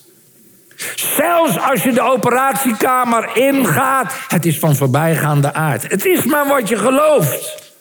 Zelfs 0.96 1.60
als 1.60 1.84
je 1.84 1.94
de 1.94 2.02
operatiekamer 2.02 3.38
ingaat, 3.38 4.14
het 4.28 4.46
is 4.46 4.60
van 4.60 4.76
voorbijgaande 4.76 5.54
aard. 5.54 5.90
Het 5.90 6.06
is 6.06 6.24
maar 6.24 6.48
wat 6.48 6.70
je 6.70 6.78
gelooft. 6.78 7.74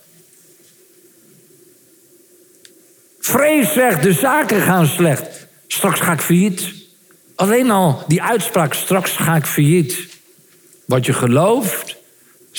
Vrees 3.21 3.73
zegt, 3.73 4.03
de 4.03 4.13
zaken 4.13 4.61
gaan 4.61 4.87
slecht. 4.87 5.47
Straks 5.67 6.01
ga 6.01 6.13
ik 6.13 6.21
failliet. 6.21 6.73
Alleen 7.35 7.71
al 7.71 8.05
die 8.07 8.23
uitspraak, 8.23 8.75
straks 8.75 9.11
ga 9.11 9.37
ik 9.37 9.47
failliet. 9.47 10.09
Wat 10.85 11.07
je 11.07 11.13
gelooft, 11.13 11.97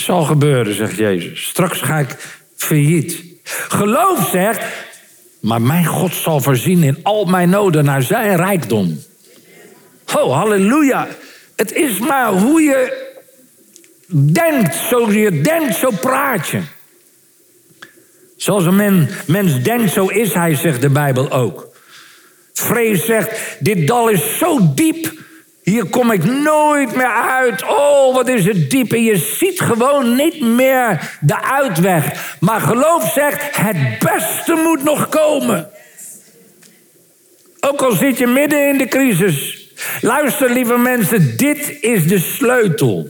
zal 0.04 0.24
gebeuren, 0.24 0.76
zegt 0.76 0.98
Jezus. 0.98 1.46
Straks 1.46 1.82
ga 1.82 2.00
ik 2.00 2.16
failliet. 2.56 3.24
Geloof 3.68 4.30
zegt, 4.32 4.64
maar 5.40 5.62
mijn 5.62 5.86
God 5.86 6.14
zal 6.14 6.40
voorzien 6.40 6.84
in 6.84 7.00
al 7.04 7.26
mijn 7.26 7.50
noden 7.50 7.86
naar 7.86 8.04
zijn 8.04 8.36
rijkdom. 8.36 9.00
Oh, 10.16 10.34
halleluja. 10.34 11.08
Het 11.56 11.74
is 11.74 12.00
maar 12.00 12.32
hoe 12.32 12.62
je 12.62 13.14
denkt. 14.08 14.76
Zo 14.76 15.12
je 15.12 15.42
denkt, 15.42 15.76
zo 15.76 15.90
praat 16.02 16.48
je. 16.48 16.62
Zoals 18.38 18.66
een 18.66 18.76
men, 18.76 19.10
mens 19.28 19.62
denkt, 19.62 19.92
zo 19.92 20.08
is 20.08 20.34
hij, 20.34 20.56
zegt 20.56 20.82
de 20.82 20.90
Bijbel 20.90 21.32
ook. 21.32 21.68
Vrees 22.54 23.06
zegt, 23.06 23.58
dit 23.60 23.88
dal 23.88 24.10
is 24.10 24.38
zo 24.38 24.60
diep. 24.74 25.14
Hier 25.66 25.86
kom 25.86 26.12
ik 26.12 26.24
nooit 26.24 26.96
meer 26.96 27.14
uit. 27.14 27.64
Oh, 27.64 28.14
wat 28.14 28.28
is 28.28 28.46
het 28.46 28.70
diep. 28.70 28.94
En 28.94 29.04
je 29.04 29.18
ziet 29.18 29.62
gewoon 29.62 30.16
niet 30.16 30.42
meer 30.42 31.18
de 31.20 31.44
uitweg. 31.44 32.36
Maar 32.40 32.62
geloof 32.62 33.12
zegt, 33.12 33.56
het 33.56 34.00
beste 34.00 34.54
moet 34.54 34.84
nog 34.84 35.10
komen. 35.10 35.70
Ook 37.60 37.82
al 37.82 37.92
zit 37.92 38.18
je 38.18 38.28
midden 38.28 38.70
in 38.70 38.78
de 38.78 38.88
crisis. 38.88 39.70
Luister, 40.02 40.52
lieve 40.52 40.78
mensen, 40.78 41.38
dit 41.38 41.78
is 41.82 42.08
de 42.08 42.20
sleutel. 42.20 43.10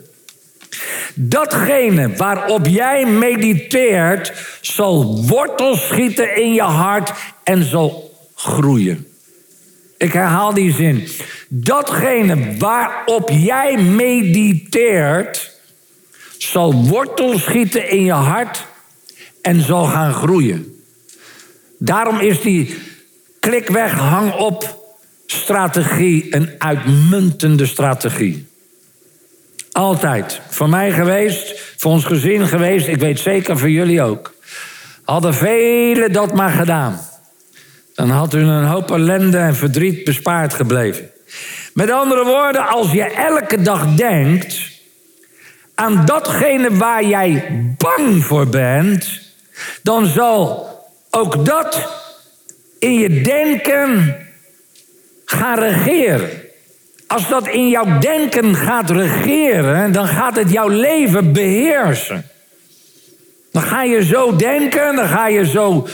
Datgene 1.15 2.15
waarop 2.15 2.65
jij 2.65 3.05
mediteert, 3.05 4.33
zal 4.61 5.25
wortel 5.27 5.75
schieten 5.75 6.35
in 6.35 6.53
je 6.53 6.61
hart 6.61 7.13
en 7.43 7.63
zal 7.63 8.11
groeien. 8.35 9.14
Ik 9.97 10.13
herhaal 10.13 10.53
die 10.53 10.73
zin. 10.73 11.07
Datgene 11.47 12.57
waarop 12.57 13.29
jij 13.29 13.77
mediteert, 13.77 15.51
zal 16.37 16.73
wortel 16.73 17.39
schieten 17.39 17.89
in 17.89 18.03
je 18.03 18.11
hart 18.11 18.65
en 19.41 19.61
zal 19.61 19.85
gaan 19.85 20.13
groeien. 20.13 20.83
Daarom 21.79 22.19
is 22.19 22.41
die 22.41 22.77
klikweg, 23.39 23.91
hang 23.91 24.33
op 24.33 24.83
strategie 25.25 26.35
een 26.35 26.49
uitmuntende 26.57 27.65
strategie. 27.65 28.47
Altijd. 29.71 30.41
Voor 30.49 30.69
mij 30.69 30.91
geweest, 30.91 31.59
voor 31.77 31.91
ons 31.91 32.05
gezin 32.05 32.47
geweest, 32.47 32.87
ik 32.87 32.99
weet 32.99 33.19
zeker 33.19 33.57
voor 33.57 33.69
jullie 33.69 34.01
ook. 34.01 34.33
Hadden 35.03 35.33
velen 35.33 36.11
dat 36.11 36.33
maar 36.33 36.51
gedaan. 36.51 36.99
Dan 37.95 38.09
had 38.09 38.33
u 38.33 38.39
een 38.39 38.65
hoop 38.65 38.91
ellende 38.91 39.37
en 39.37 39.55
verdriet 39.55 40.03
bespaard 40.03 40.53
gebleven. 40.53 41.11
Met 41.73 41.91
andere 41.91 42.23
woorden, 42.23 42.67
als 42.67 42.91
je 42.91 43.03
elke 43.03 43.61
dag 43.61 43.95
denkt 43.95 44.73
aan 45.75 46.05
datgene 46.05 46.77
waar 46.77 47.05
jij 47.05 47.43
bang 47.77 48.25
voor 48.25 48.47
bent, 48.47 49.21
dan 49.81 50.05
zal 50.05 50.69
ook 51.09 51.45
dat 51.45 51.89
in 52.79 52.93
je 52.93 53.21
denken 53.21 54.15
gaan 55.25 55.59
regeren. 55.59 56.29
Als 57.07 57.29
dat 57.29 57.47
in 57.47 57.69
jouw 57.69 57.99
denken 57.99 58.55
gaat 58.55 58.89
regeren, 58.89 59.91
dan 59.91 60.07
gaat 60.07 60.35
het 60.35 60.51
jouw 60.51 60.67
leven 60.67 61.33
beheersen. 61.33 62.29
Dan 63.51 63.61
ga 63.61 63.83
je 63.83 64.03
zo 64.03 64.35
denken, 64.35 64.95
dan 64.95 65.07
ga 65.07 65.27
je 65.27 65.45
zo, 65.45 65.87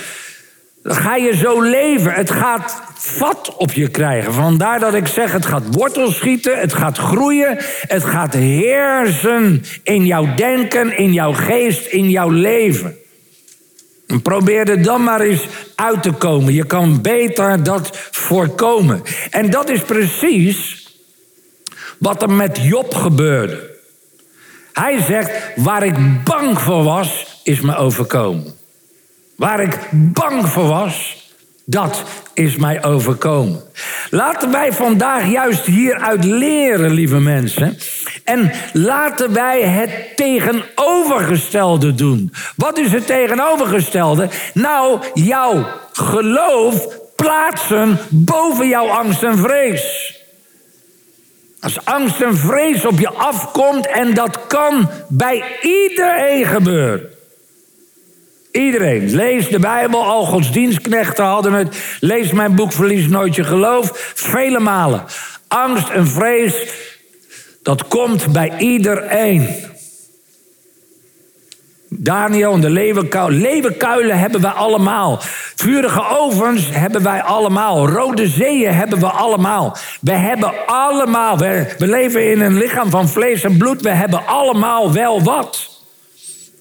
ga 0.83 1.15
je 1.15 1.35
zo 1.35 1.61
leven. 1.61 2.13
Het 2.13 2.31
gaat 2.31 2.81
vat 2.93 3.55
op 3.55 3.71
je 3.71 3.87
krijgen. 3.87 4.33
Vandaar 4.33 4.79
dat 4.79 4.93
ik 4.93 5.07
zeg, 5.07 5.31
het 5.31 5.45
gaat 5.45 5.63
wortels 5.75 6.15
schieten, 6.15 6.59
het 6.59 6.73
gaat 6.73 6.97
groeien, 6.97 7.57
het 7.87 8.03
gaat 8.03 8.33
heersen 8.33 9.63
in 9.83 10.05
jouw 10.05 10.35
denken, 10.35 10.97
in 10.97 11.13
jouw 11.13 11.33
geest, 11.33 11.85
in 11.85 12.09
jouw 12.09 12.29
leven. 12.29 12.95
En 14.07 14.21
probeer 14.21 14.69
er 14.69 14.83
dan 14.83 15.03
maar 15.03 15.21
eens 15.21 15.47
uit 15.75 16.03
te 16.03 16.11
komen. 16.11 16.53
Je 16.53 16.65
kan 16.65 17.01
beter 17.01 17.63
dat 17.63 17.89
voorkomen. 18.11 19.01
En 19.29 19.49
dat 19.49 19.69
is 19.69 19.81
precies 19.81 20.87
wat 21.97 22.21
er 22.21 22.31
met 22.31 22.59
Job 22.61 22.93
gebeurde. 22.93 23.69
Hij 24.73 25.01
zegt, 25.01 25.31
waar 25.55 25.83
ik 25.83 26.23
bang 26.23 26.59
voor 26.59 26.83
was, 26.83 27.39
is 27.43 27.61
me 27.61 27.75
overkomen. 27.75 28.60
Waar 29.41 29.59
ik 29.59 29.79
bang 29.91 30.47
voor 30.47 30.67
was, 30.67 31.25
dat 31.65 32.03
is 32.33 32.55
mij 32.55 32.83
overkomen. 32.83 33.61
Laten 34.09 34.51
wij 34.51 34.73
vandaag 34.73 35.31
juist 35.31 35.65
hieruit 35.65 36.23
leren, 36.23 36.91
lieve 36.91 37.19
mensen. 37.19 37.77
En 38.23 38.51
laten 38.73 39.33
wij 39.33 39.61
het 39.61 40.17
tegenovergestelde 40.17 41.93
doen. 41.93 42.33
Wat 42.55 42.77
is 42.77 42.91
het 42.91 43.07
tegenovergestelde? 43.07 44.29
Nou, 44.53 44.99
jouw 45.13 45.65
geloof 45.91 46.87
plaatsen 47.15 47.99
boven 48.09 48.67
jouw 48.67 48.87
angst 48.87 49.23
en 49.23 49.37
vrees. 49.37 50.15
Als 51.59 51.85
angst 51.85 52.21
en 52.21 52.37
vrees 52.37 52.85
op 52.85 52.99
je 52.99 53.09
afkomt, 53.09 53.87
en 53.87 54.13
dat 54.13 54.47
kan 54.47 54.89
bij 55.09 55.43
iedereen 55.61 56.45
gebeuren. 56.45 57.19
Iedereen. 58.51 59.15
Lees 59.15 59.49
de 59.49 59.59
Bijbel, 59.59 60.05
al 60.05 60.25
godsdienstknechten 60.25 61.25
hadden 61.25 61.53
het. 61.53 61.77
Lees 61.99 62.31
mijn 62.31 62.55
boek 62.55 62.71
Verlies 62.71 63.07
nooit 63.07 63.35
je 63.35 63.43
geloof. 63.43 64.11
Vele 64.15 64.59
malen. 64.59 65.03
Angst 65.47 65.89
en 65.89 66.07
vrees, 66.07 66.67
dat 67.63 67.87
komt 67.87 68.31
bij 68.31 68.57
iedereen. 68.57 69.69
Daniel 71.89 72.53
en 72.53 72.61
de 72.61 72.69
leeuwenkuilen. 72.69 73.41
Leeuwenkuilen 73.41 74.19
hebben 74.19 74.41
wij 74.41 74.51
allemaal. 74.51 75.17
Vurige 75.55 76.17
ovens 76.17 76.69
hebben 76.69 77.03
wij 77.03 77.21
allemaal. 77.21 77.89
Rode 77.89 78.27
zeeën 78.27 78.73
hebben 78.73 78.99
we 78.99 79.09
allemaal. 79.09 79.77
We 80.01 80.11
hebben 80.11 80.53
allemaal. 80.65 81.37
We, 81.37 81.75
we 81.77 81.87
leven 81.87 82.31
in 82.31 82.41
een 82.41 82.57
lichaam 82.57 82.89
van 82.89 83.09
vlees 83.09 83.43
en 83.43 83.57
bloed. 83.57 83.81
We 83.81 83.89
hebben 83.89 84.25
allemaal 84.25 84.93
wel 84.93 85.23
wat. 85.23 85.70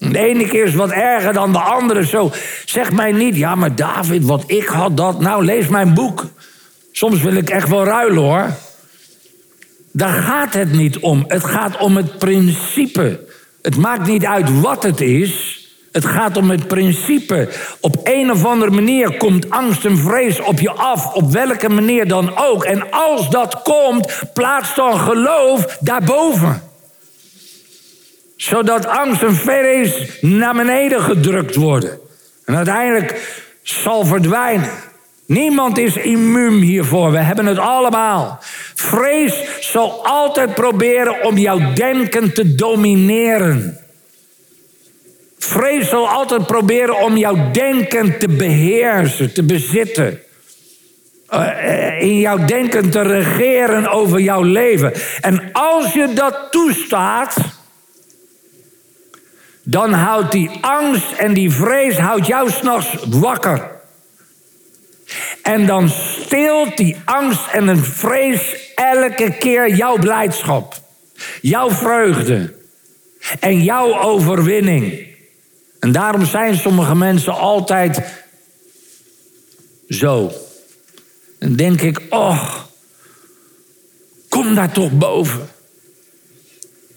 De 0.09 0.19
ene 0.19 0.49
keer 0.49 0.64
is 0.64 0.75
wat 0.75 0.90
erger 0.90 1.33
dan 1.33 1.52
de 1.52 1.59
andere. 1.59 2.07
Zo, 2.07 2.33
zeg 2.64 2.92
mij 2.92 3.12
niet, 3.12 3.37
ja, 3.37 3.54
maar 3.54 3.75
David, 3.75 4.25
wat 4.25 4.45
ik 4.47 4.66
had 4.66 4.97
dat. 4.97 5.21
Nou, 5.21 5.45
lees 5.45 5.69
mijn 5.69 5.95
boek. 5.95 6.26
Soms 6.92 7.23
wil 7.23 7.35
ik 7.35 7.50
echt 7.50 7.69
wel 7.69 7.85
ruilen 7.85 8.23
hoor. 8.23 8.47
Daar 9.92 10.23
gaat 10.23 10.54
het 10.54 10.73
niet 10.73 10.99
om. 10.99 11.25
Het 11.28 11.45
gaat 11.45 11.76
om 11.76 11.97
het 11.97 12.19
principe. 12.19 13.21
Het 13.62 13.76
maakt 13.76 14.07
niet 14.07 14.25
uit 14.25 14.61
wat 14.61 14.83
het 14.83 15.00
is. 15.00 15.59
Het 15.92 16.04
gaat 16.04 16.37
om 16.37 16.50
het 16.50 16.69
principe. 16.69 17.49
Op 17.80 18.00
een 18.02 18.30
of 18.30 18.45
andere 18.45 18.71
manier 18.71 19.16
komt 19.16 19.50
angst 19.50 19.85
en 19.85 19.99
vrees 19.99 20.40
op 20.40 20.61
je 20.61 20.71
af, 20.71 21.14
op 21.14 21.33
welke 21.33 21.69
manier 21.69 22.09
dan 22.09 22.37
ook. 22.37 22.64
En 22.64 22.90
als 22.90 23.30
dat 23.30 23.62
komt, 23.62 24.23
plaats 24.35 24.75
dan 24.75 24.99
geloof 24.99 25.78
daarboven. 25.80 26.70
Zodat 28.40 28.87
angst 28.87 29.23
en 29.23 29.35
vrees 29.35 30.18
naar 30.20 30.54
beneden 30.54 31.00
gedrukt 31.00 31.54
worden. 31.54 31.99
En 32.44 32.56
uiteindelijk 32.56 33.38
zal 33.62 34.04
verdwijnen. 34.04 34.70
Niemand 35.26 35.78
is 35.78 35.97
immuun 35.97 36.61
hiervoor. 36.61 37.11
We 37.11 37.18
hebben 37.18 37.47
het 37.47 37.59
allemaal. 37.59 38.38
Vrees 38.75 39.44
zal 39.61 40.06
altijd 40.06 40.54
proberen 40.54 41.25
om 41.25 41.38
jouw 41.38 41.73
denken 41.73 42.32
te 42.32 42.54
domineren. 42.54 43.78
Vrees 45.38 45.88
zal 45.88 46.09
altijd 46.09 46.47
proberen 46.47 47.02
om 47.02 47.16
jouw 47.16 47.50
denken 47.50 48.18
te 48.18 48.28
beheersen, 48.28 49.35
te 49.35 49.42
bezitten. 49.42 50.20
Uh, 51.35 52.02
in 52.02 52.18
jouw 52.18 52.44
denken 52.44 52.90
te 52.90 53.02
regeren 53.02 53.90
over 53.90 54.20
jouw 54.20 54.42
leven. 54.42 54.92
En 55.20 55.50
als 55.52 55.92
je 55.92 56.12
dat 56.14 56.49
toestaat, 56.50 57.59
dan 59.62 59.93
houdt 59.93 60.33
die 60.33 60.50
angst 60.61 61.12
en 61.12 61.35
die 61.35 61.50
vrees 61.50 61.99
houdt 61.99 62.26
jou 62.26 62.50
s'nachts 62.50 62.97
wakker. 63.09 63.79
En 65.43 65.67
dan 65.67 65.88
steelt 65.88 66.76
die 66.76 66.97
angst 67.05 67.47
en 67.52 67.69
een 67.69 67.85
vrees 67.85 68.73
elke 68.75 69.37
keer 69.38 69.75
jouw 69.75 69.99
blijdschap, 69.99 70.75
jouw 71.40 71.71
vreugde 71.71 72.55
en 73.40 73.62
jouw 73.62 73.99
overwinning. 73.99 75.09
En 75.81 75.93
daarom 75.93 76.25
zijn 76.25 76.57
sommige 76.57 76.95
mensen 76.95 77.35
altijd 77.35 78.02
zo. 79.88 80.33
Dan 81.38 81.57
denk 81.57 81.81
ik, 81.81 82.00
oh, 82.09 82.55
kom 84.29 84.55
daar 84.55 84.73
toch 84.73 84.93
boven. 84.93 85.49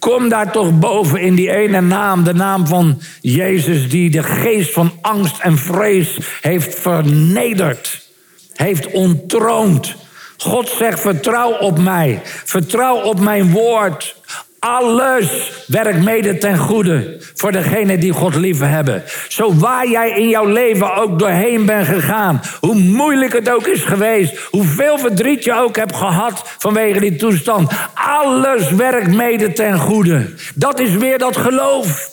Kom 0.04 0.28
daar 0.28 0.52
toch 0.52 0.78
boven 0.78 1.20
in 1.20 1.34
die 1.34 1.50
ene 1.50 1.80
naam, 1.80 2.24
de 2.24 2.34
naam 2.34 2.66
van 2.66 3.00
Jezus, 3.20 3.88
die 3.88 4.10
de 4.10 4.22
geest 4.22 4.72
van 4.72 4.92
angst 5.00 5.38
en 5.38 5.58
vrees 5.58 6.18
heeft 6.40 6.78
vernederd, 6.78 8.08
heeft 8.52 8.90
ontroond. 8.90 9.94
God 10.36 10.68
zegt: 10.68 11.00
vertrouw 11.00 11.52
op 11.52 11.78
mij, 11.78 12.20
vertrouw 12.24 12.96
op 12.96 13.20
mijn 13.20 13.50
woord. 13.50 14.16
Alles 14.64 15.52
werkt 15.66 16.04
mede 16.04 16.38
ten 16.38 16.58
goede 16.58 17.16
voor 17.34 17.52
degenen 17.52 18.00
die 18.00 18.12
God 18.12 18.34
lief 18.34 18.58
hebben. 18.58 19.02
Zo 19.28 19.54
waar 19.54 19.88
jij 19.88 20.10
in 20.10 20.28
jouw 20.28 20.44
leven 20.46 20.94
ook 20.94 21.18
doorheen 21.18 21.66
bent 21.66 21.86
gegaan, 21.86 22.40
hoe 22.60 22.74
moeilijk 22.74 23.32
het 23.32 23.50
ook 23.50 23.66
is 23.66 23.82
geweest, 23.82 24.36
hoeveel 24.50 24.98
verdriet 24.98 25.44
je 25.44 25.54
ook 25.54 25.76
hebt 25.76 25.96
gehad 25.96 26.42
vanwege 26.58 27.00
die 27.00 27.16
toestand, 27.16 27.72
alles 27.94 28.70
werkt 28.70 29.14
mede 29.14 29.52
ten 29.52 29.78
goede. 29.78 30.34
Dat 30.54 30.80
is 30.80 30.90
weer 30.90 31.18
dat 31.18 31.36
geloof. 31.36 32.10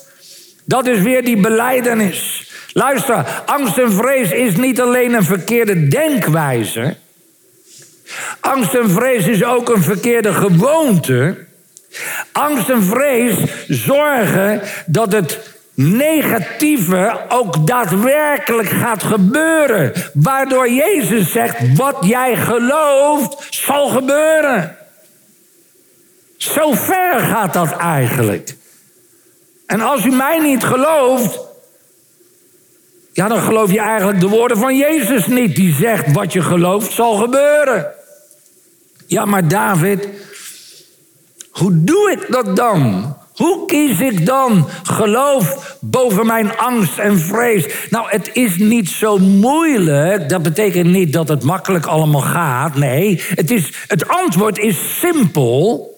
Dat 0.65 0.87
is 0.87 0.99
weer 0.99 1.25
die 1.25 1.37
beleidenis. 1.37 2.49
Luister, 2.73 3.25
angst 3.45 3.77
en 3.77 3.91
vrees 3.91 4.31
is 4.31 4.55
niet 4.55 4.81
alleen 4.81 5.13
een 5.13 5.23
verkeerde 5.23 5.87
denkwijze. 5.87 6.95
Angst 8.39 8.73
en 8.73 8.89
vrees 8.89 9.27
is 9.27 9.43
ook 9.43 9.69
een 9.69 9.83
verkeerde 9.83 10.33
gewoonte. 10.33 11.49
Angst 12.31 12.69
en 12.69 12.83
vrees 12.83 13.35
zorgen 13.67 14.61
dat 14.85 15.11
het 15.11 15.39
negatieve 15.73 17.19
ook 17.29 17.67
daadwerkelijk 17.67 18.69
gaat 18.69 19.03
gebeuren. 19.03 19.93
Waardoor 20.13 20.69
Jezus 20.69 21.31
zegt: 21.31 21.75
wat 21.75 21.97
jij 22.01 22.35
gelooft, 22.35 23.47
zal 23.49 23.87
gebeuren. 23.87 24.75
Zo 26.37 26.73
ver 26.73 27.19
gaat 27.19 27.53
dat 27.53 27.77
eigenlijk. 27.77 28.55
En 29.65 29.81
als 29.81 30.05
u 30.05 30.11
mij 30.11 30.39
niet 30.39 30.63
gelooft, 30.63 31.39
ja, 33.13 33.27
dan 33.27 33.41
geloof 33.41 33.71
je 33.71 33.79
eigenlijk 33.79 34.19
de 34.19 34.27
woorden 34.27 34.57
van 34.57 34.77
Jezus 34.77 35.27
niet. 35.27 35.55
Die 35.55 35.73
zegt: 35.73 36.11
wat 36.11 36.33
je 36.33 36.41
gelooft, 36.41 36.91
zal 36.91 37.15
gebeuren. 37.15 37.93
Ja, 39.07 39.25
maar 39.25 39.47
David, 39.47 40.07
hoe 41.51 41.83
doe 41.83 42.11
ik 42.11 42.31
dat 42.31 42.55
dan? 42.55 43.15
Hoe 43.35 43.65
kies 43.65 43.99
ik 43.99 44.25
dan 44.25 44.67
geloof 44.83 45.77
boven 45.79 46.25
mijn 46.25 46.57
angst 46.57 46.97
en 46.97 47.19
vrees? 47.19 47.65
Nou, 47.89 48.05
het 48.09 48.29
is 48.33 48.57
niet 48.57 48.89
zo 48.89 49.17
moeilijk. 49.17 50.29
Dat 50.29 50.43
betekent 50.43 50.89
niet 50.89 51.13
dat 51.13 51.27
het 51.27 51.43
makkelijk 51.43 51.85
allemaal 51.85 52.21
gaat. 52.21 52.75
Nee, 52.75 53.21
het, 53.35 53.51
is, 53.51 53.73
het 53.87 54.07
antwoord 54.07 54.57
is 54.57 54.99
simpel. 54.99 55.89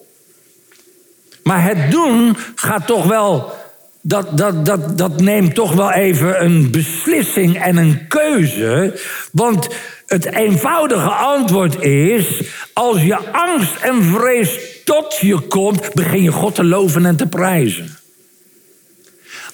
Maar 1.42 1.64
het 1.64 1.90
doen 1.90 2.36
gaat 2.54 2.86
toch 2.86 3.06
wel. 3.06 3.52
Dat, 4.00 4.38
dat, 4.38 4.66
dat, 4.66 4.98
dat 4.98 5.20
neemt 5.20 5.54
toch 5.54 5.72
wel 5.72 5.92
even 5.92 6.44
een 6.44 6.70
beslissing 6.70 7.62
en 7.62 7.76
een 7.76 8.08
keuze. 8.08 9.00
Want 9.32 9.68
het 10.06 10.24
eenvoudige 10.24 11.10
antwoord 11.10 11.82
is: 11.82 12.42
als 12.72 13.02
je 13.02 13.32
angst 13.32 13.76
en 13.80 14.02
vrees 14.02 14.73
tot 14.84 15.16
je 15.20 15.40
komt, 15.40 15.94
begin 15.94 16.22
je 16.22 16.32
God 16.32 16.54
te 16.54 16.64
loven 16.64 17.06
en 17.06 17.16
te 17.16 17.26
prijzen. 17.26 17.98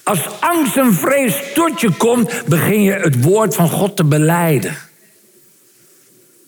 Als 0.02 0.20
angst 0.40 0.76
en 0.76 0.94
vrees 0.94 1.42
tot 1.54 1.80
je 1.80 1.90
komt, 1.90 2.42
begin 2.46 2.82
je 2.82 2.92
het 2.92 3.22
woord 3.22 3.54
van 3.54 3.68
God 3.68 3.96
te 3.96 4.04
beleiden. 4.04 4.76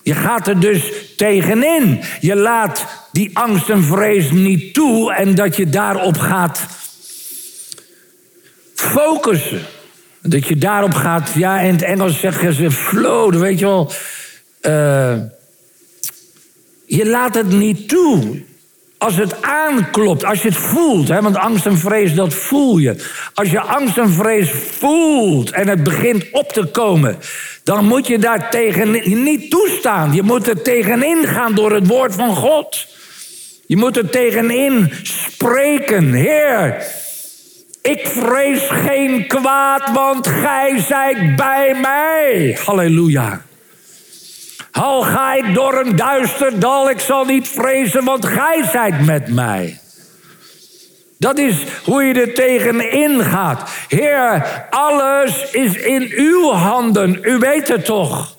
Je 0.03 0.15
gaat 0.15 0.49
er 0.49 0.61
dus 0.61 0.93
tegenin. 1.17 2.01
Je 2.21 2.37
laat 2.37 2.87
die 3.13 3.39
angst 3.39 3.69
en 3.71 3.83
vrees 3.83 4.31
niet 4.31 4.75
toe 4.75 5.15
en 5.15 5.35
dat 5.35 5.57
je 5.57 5.69
daarop 5.69 6.19
gaat 6.19 6.61
focussen. 8.75 9.63
Dat 10.23 10.47
je 10.47 10.57
daarop 10.57 10.95
gaat, 10.95 11.31
ja, 11.35 11.61
in 11.61 11.73
het 11.73 11.83
Engels 11.83 12.21
zeggen 12.21 12.53
ze 12.53 12.71
flow, 12.71 13.35
weet 13.35 13.59
je 13.59 13.65
wel. 13.65 13.93
Uh, 14.63 15.21
je 16.87 17.07
laat 17.07 17.35
het 17.35 17.49
niet 17.49 17.89
toe. 17.89 18.43
Als 19.03 19.17
het 19.17 19.43
aanklopt, 19.43 20.25
als 20.25 20.43
je 20.43 20.49
het 20.49 20.57
voelt, 20.57 21.09
hè, 21.09 21.23
want 21.23 21.37
angst 21.37 21.67
en 21.67 21.79
vrees, 21.79 22.15
dat 22.15 22.35
voel 22.35 22.79
je. 22.79 22.97
Als 23.35 23.51
je 23.51 23.61
angst 23.61 23.99
en 23.99 24.11
vrees 24.11 24.51
voelt 24.51 25.51
en 25.51 25.69
het 25.69 25.83
begint 25.83 26.25
op 26.33 26.53
te 26.53 26.65
komen, 26.65 27.19
dan 27.65 27.85
moet 27.85 28.07
je 28.07 28.19
daar 28.19 28.51
tegen 28.51 28.91
niet 29.23 29.51
toestaan. 29.51 30.15
Je 30.15 30.23
moet 30.23 30.49
er 30.49 30.63
tegenin 30.63 31.27
gaan 31.27 31.55
door 31.55 31.73
het 31.73 31.87
woord 31.87 32.15
van 32.15 32.37
God. 32.37 32.87
Je 33.67 33.77
moet 33.77 33.97
er 33.97 34.11
tegenin 34.11 34.93
spreken. 35.03 36.13
Heer, 36.13 36.85
ik 37.83 38.07
vrees 38.07 38.63
geen 38.69 39.27
kwaad, 39.27 39.91
want 39.93 40.27
gij 40.27 40.79
zijt 40.89 41.37
bij 41.37 41.77
mij. 41.81 42.59
Halleluja. 42.65 43.43
Al 44.73 45.03
ga 45.03 45.35
ik 45.35 45.55
door 45.55 45.75
een 45.75 45.97
duister 45.97 46.61
dal, 46.61 46.91
ik 46.91 47.01
zal 47.01 47.25
niet 47.25 47.49
vrezen, 47.49 48.05
want 48.05 48.27
gij 48.27 48.65
zijt 48.73 49.07
met 49.07 49.35
mij. 49.35 49.81
Dat 51.19 51.39
is 51.39 51.65
hoe 51.85 52.03
je 52.03 52.15
er 52.15 52.35
tegenin 52.35 53.23
gaat. 53.23 53.71
Heer, 53.89 54.47
alles 54.71 55.51
is 55.51 55.77
in 55.77 56.13
uw 56.17 56.51
handen. 56.51 57.19
U 57.23 57.39
weet 57.39 57.69
het 57.69 57.85
toch? 57.85 58.37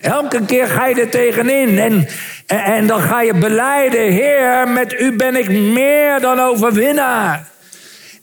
Elke 0.00 0.44
keer 0.44 0.66
ga 0.66 0.86
je 0.86 0.94
er 0.94 1.10
tegenin 1.10 1.78
en, 1.78 2.08
en, 2.46 2.86
dan 2.86 3.00
ga 3.00 3.22
je 3.22 3.34
beleiden: 3.34 4.12
Heer, 4.12 4.68
met 4.68 5.00
u 5.00 5.16
ben 5.16 5.36
ik 5.36 5.50
meer 5.50 6.20
dan 6.20 6.40
overwinnaar. 6.40 7.48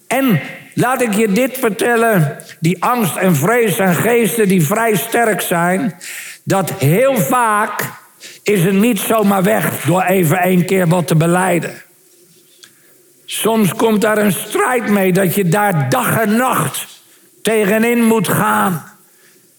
En 0.08 0.40
laat 0.74 1.02
ik 1.02 1.14
je 1.14 1.32
dit 1.32 1.58
vertellen: 1.58 2.38
die 2.60 2.84
angst 2.84 3.16
en 3.16 3.36
vrees 3.36 3.80
en 3.80 3.96
geesten 3.96 4.48
die 4.48 4.66
vrij 4.66 4.96
sterk 4.96 5.42
zijn, 5.42 5.96
dat 6.48 6.72
heel 6.72 7.18
vaak 7.18 7.92
is 8.44 8.64
het 8.64 8.74
niet 8.74 9.00
zomaar 9.00 9.44
weg 9.44 9.82
door 9.82 10.02
even 10.02 10.38
één 10.38 10.66
keer 10.66 10.88
wat 10.88 11.08
te 11.08 11.16
beleiden. 11.16 11.82
Soms 13.26 13.74
komt 13.74 14.02
daar 14.02 14.18
een 14.18 14.32
strijd 14.32 14.90
mee 14.90 15.14
dat 15.14 15.36
je 15.36 15.48
daar 15.48 15.90
dag 15.90 16.20
en 16.20 16.36
nacht 16.36 16.86
tegenin 17.42 18.04
moet 18.04 18.28
gaan. 18.28 18.84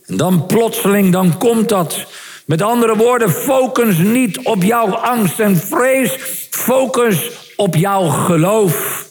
En 0.06 0.16
dan 0.16 0.46
plotseling, 0.46 1.12
dan 1.12 1.38
komt 1.38 1.68
dat. 1.68 2.06
Met 2.46 2.62
andere 2.62 2.96
woorden, 2.96 3.30
focus 3.30 3.98
niet 3.98 4.38
op 4.38 4.62
jouw 4.62 4.94
angst 4.94 5.40
en 5.40 5.56
vrees. 5.56 6.16
Focus 6.50 7.30
op 7.56 7.74
jouw 7.74 8.08
geloof. 8.08 9.06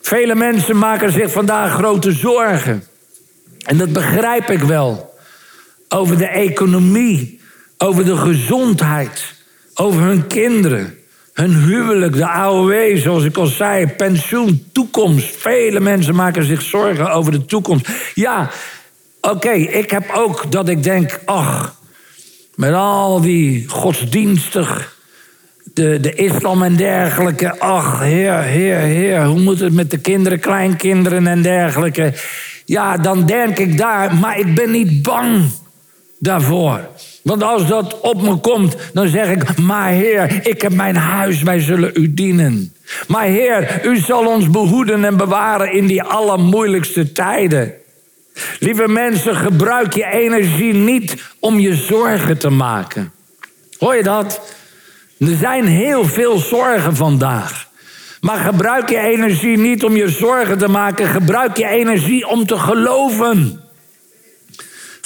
Vele 0.00 0.34
mensen 0.34 0.78
maken 0.78 1.12
zich 1.12 1.32
vandaag 1.32 1.72
grote 1.72 2.12
zorgen. 2.12 2.84
En 3.64 3.78
dat 3.78 3.92
begrijp 3.92 4.50
ik 4.50 4.62
wel 4.62 5.16
over 5.88 6.18
de 6.18 6.28
economie, 6.28 7.40
over 7.78 8.04
de 8.04 8.16
gezondheid, 8.16 9.34
over 9.74 10.00
hun 10.00 10.26
kinderen, 10.26 10.98
hun 11.32 11.54
huwelijk, 11.54 12.12
de 12.12 12.26
AOW, 12.26 12.96
zoals 12.96 13.24
ik 13.24 13.36
al 13.36 13.46
zei, 13.46 13.86
pensioen, 13.86 14.68
toekomst. 14.72 15.36
Vele 15.36 15.80
mensen 15.80 16.14
maken 16.14 16.44
zich 16.44 16.62
zorgen 16.62 17.12
over 17.12 17.32
de 17.32 17.44
toekomst. 17.44 17.88
Ja, 18.14 18.50
oké, 19.20 19.50
ik 19.50 19.90
heb 19.90 20.10
ook 20.14 20.52
dat 20.52 20.68
ik 20.68 20.82
denk, 20.82 21.20
ach, 21.24 21.76
met 22.54 22.72
al 22.74 23.20
die 23.20 23.68
godsdienstig, 23.68 24.96
de, 25.74 26.00
de 26.00 26.14
islam 26.14 26.62
en 26.62 26.76
dergelijke. 26.76 27.60
Ach, 27.60 28.00
heer, 28.00 28.38
heer, 28.38 28.78
heer, 28.78 29.24
hoe 29.24 29.40
moet 29.40 29.60
het 29.60 29.72
met 29.72 29.90
de 29.90 29.98
kinderen, 29.98 30.40
kleinkinderen 30.40 31.26
en 31.26 31.42
dergelijke? 31.42 32.12
Ja, 32.64 32.96
dan 32.96 33.26
denk 33.26 33.58
ik 33.58 33.78
daar, 33.78 34.14
maar 34.14 34.38
ik 34.38 34.54
ben 34.54 34.70
niet 34.70 35.02
bang 35.02 35.50
daarvoor. 36.18 36.88
Want 37.22 37.42
als 37.42 37.66
dat 37.66 38.00
op 38.00 38.22
me 38.22 38.36
komt, 38.36 38.76
dan 38.92 39.08
zeg 39.08 39.30
ik: 39.30 39.58
Maar 39.58 39.90
Heer, 39.90 40.46
ik 40.46 40.62
heb 40.62 40.72
mijn 40.72 40.96
huis, 40.96 41.42
wij 41.42 41.60
zullen 41.60 41.90
u 41.94 42.14
dienen. 42.14 42.74
Maar 43.08 43.24
Heer, 43.24 43.80
u 43.84 43.96
zal 43.96 44.26
ons 44.26 44.50
behoeden 44.50 45.04
en 45.04 45.16
bewaren 45.16 45.72
in 45.72 45.86
die 45.86 46.02
allermoeilijkste 46.02 47.12
tijden. 47.12 47.72
Lieve 48.58 48.88
mensen, 48.88 49.36
gebruik 49.36 49.94
je 49.94 50.04
energie 50.04 50.74
niet 50.74 51.14
om 51.38 51.58
je 51.58 51.74
zorgen 51.74 52.38
te 52.38 52.50
maken. 52.50 53.12
Hoor 53.78 53.96
je 53.96 54.02
dat? 54.02 54.40
Er 55.18 55.36
zijn 55.36 55.66
heel 55.66 56.04
veel 56.04 56.38
zorgen 56.38 56.96
vandaag. 56.96 57.68
Maar 58.20 58.38
gebruik 58.38 58.88
je 58.88 58.98
energie 58.98 59.58
niet 59.58 59.84
om 59.84 59.96
je 59.96 60.08
zorgen 60.08 60.58
te 60.58 60.68
maken. 60.68 61.06
Gebruik 61.06 61.56
je 61.56 61.66
energie 61.66 62.28
om 62.28 62.46
te 62.46 62.58
geloven. 62.58 63.60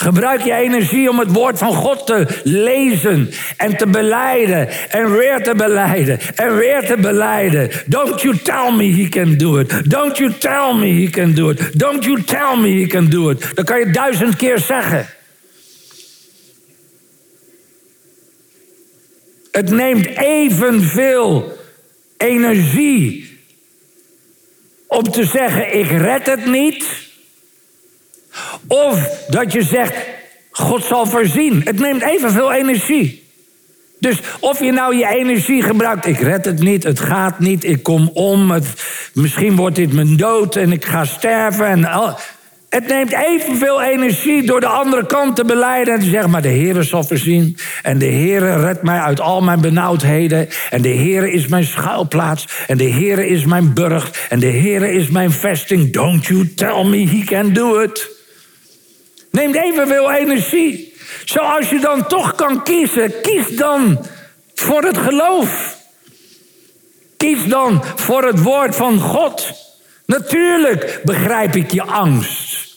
Gebruik 0.03 0.43
je 0.43 0.53
energie 0.53 1.11
om 1.11 1.19
het 1.19 1.33
woord 1.33 1.59
van 1.59 1.75
God 1.75 2.07
te 2.07 2.27
lezen 2.43 3.31
en 3.57 3.77
te 3.77 3.87
beleiden 3.87 4.69
en 4.91 5.17
weer 5.17 5.43
te 5.43 5.55
beleiden 5.55 6.19
en 6.35 6.57
weer 6.57 6.87
te 6.87 6.97
beleiden. 6.97 7.71
Don't 7.87 8.21
you 8.21 8.37
tell 8.37 8.73
me 8.77 9.03
he 9.03 9.09
can 9.09 9.37
do 9.37 9.59
it. 9.59 9.91
Don't 9.91 10.19
you 10.19 10.33
tell 10.39 10.75
me 10.75 10.87
he 10.87 11.11
can 11.11 11.35
do 11.35 11.51
it. 11.51 11.79
Don't 11.79 12.05
you 12.05 12.23
tell 12.23 12.57
me 12.57 12.69
he 12.69 12.87
can 12.87 13.11
do 13.11 13.31
it. 13.31 13.51
Dat 13.55 13.65
kan 13.65 13.79
je 13.79 13.91
duizend 13.91 14.37
keer 14.37 14.59
zeggen. 14.59 15.07
Het 19.51 19.71
neemt 19.71 20.07
evenveel 20.17 21.59
energie 22.17 23.39
om 24.87 25.03
te 25.03 25.25
zeggen: 25.25 25.79
ik 25.79 25.91
red 25.91 26.27
het 26.27 26.47
niet 26.47 27.02
of 28.67 29.25
dat 29.29 29.53
je 29.53 29.63
zegt, 29.63 29.95
God 30.51 30.85
zal 30.85 31.07
voorzien. 31.07 31.61
Het 31.65 31.79
neemt 31.79 32.03
evenveel 32.03 32.53
energie. 32.53 33.23
Dus 33.99 34.21
of 34.41 34.61
je 34.61 34.73
nou 34.73 34.97
je 34.97 35.07
energie 35.07 35.63
gebruikt, 35.63 36.07
ik 36.07 36.19
red 36.19 36.45
het 36.45 36.61
niet, 36.61 36.85
het 36.85 37.01
gaat 37.01 37.39
niet, 37.39 37.65
ik 37.65 37.83
kom 37.83 38.11
om, 38.15 38.51
het, 38.51 38.67
misschien 39.15 39.57
wordt 39.57 39.77
dit 39.77 39.93
mijn 39.93 40.17
dood 40.17 40.57
en 40.57 40.73
ik 40.73 40.85
ga 40.85 41.05
sterven. 41.05 41.67
En 41.67 41.85
al, 41.85 42.19
het 42.73 42.87
neemt 42.87 43.13
evenveel 43.13 43.83
energie 43.83 44.43
door 44.43 44.61
de 44.61 44.67
andere 44.67 45.07
kant 45.07 45.37
te 45.37 45.45
beleiden 45.45 45.95
en 45.95 46.01
te 46.01 46.07
zeggen, 46.07 46.31
maar 46.31 46.43
de 46.43 46.49
Heer 46.49 46.83
zal 46.83 47.05
voorzien. 47.05 47.57
En 47.83 47.99
de 47.99 48.07
Heer 48.07 48.61
redt 48.61 48.83
mij 48.83 48.99
uit 48.99 49.21
al 49.21 49.41
mijn 49.43 49.61
benauwdheden. 49.61 50.49
En 50.71 50.83
de 50.83 50.89
Heer 50.89 51.33
is 51.33 51.47
mijn 51.47 51.65
schuilplaats. 51.65 52.47
En 52.67 52.77
de 52.77 52.85
Heer 52.85 53.19
is 53.19 53.45
mijn 53.45 53.75
burcht. 53.75 54.27
En 54.29 54.41
de 54.41 54.47
Heer 54.47 54.83
is 54.83 55.09
mijn 55.09 55.31
vesting. 55.31 55.93
Don't 55.93 56.27
you 56.27 56.55
tell 56.55 56.85
me 56.85 57.09
he 57.09 57.25
can 57.25 57.53
do 57.53 57.81
it. 57.81 58.22
Neemt 59.33 59.55
evenveel 59.55 60.13
energie. 60.13 60.95
Zoals 61.25 61.71
je 61.71 61.79
dan 61.79 62.07
toch 62.07 62.35
kan 62.35 62.63
kiezen, 62.63 63.21
kies 63.23 63.57
dan 63.57 64.07
voor 64.55 64.83
het 64.83 64.99
geloof. 64.99 65.77
Kies 67.17 67.45
dan 67.45 67.85
voor 67.97 68.25
het 68.25 68.43
woord 68.43 68.77
van 68.77 68.99
God. 68.99 69.53
Natuurlijk 70.07 71.01
begrijp 71.05 71.57
ik 71.57 71.71
je 71.71 71.83
angst. 71.83 72.77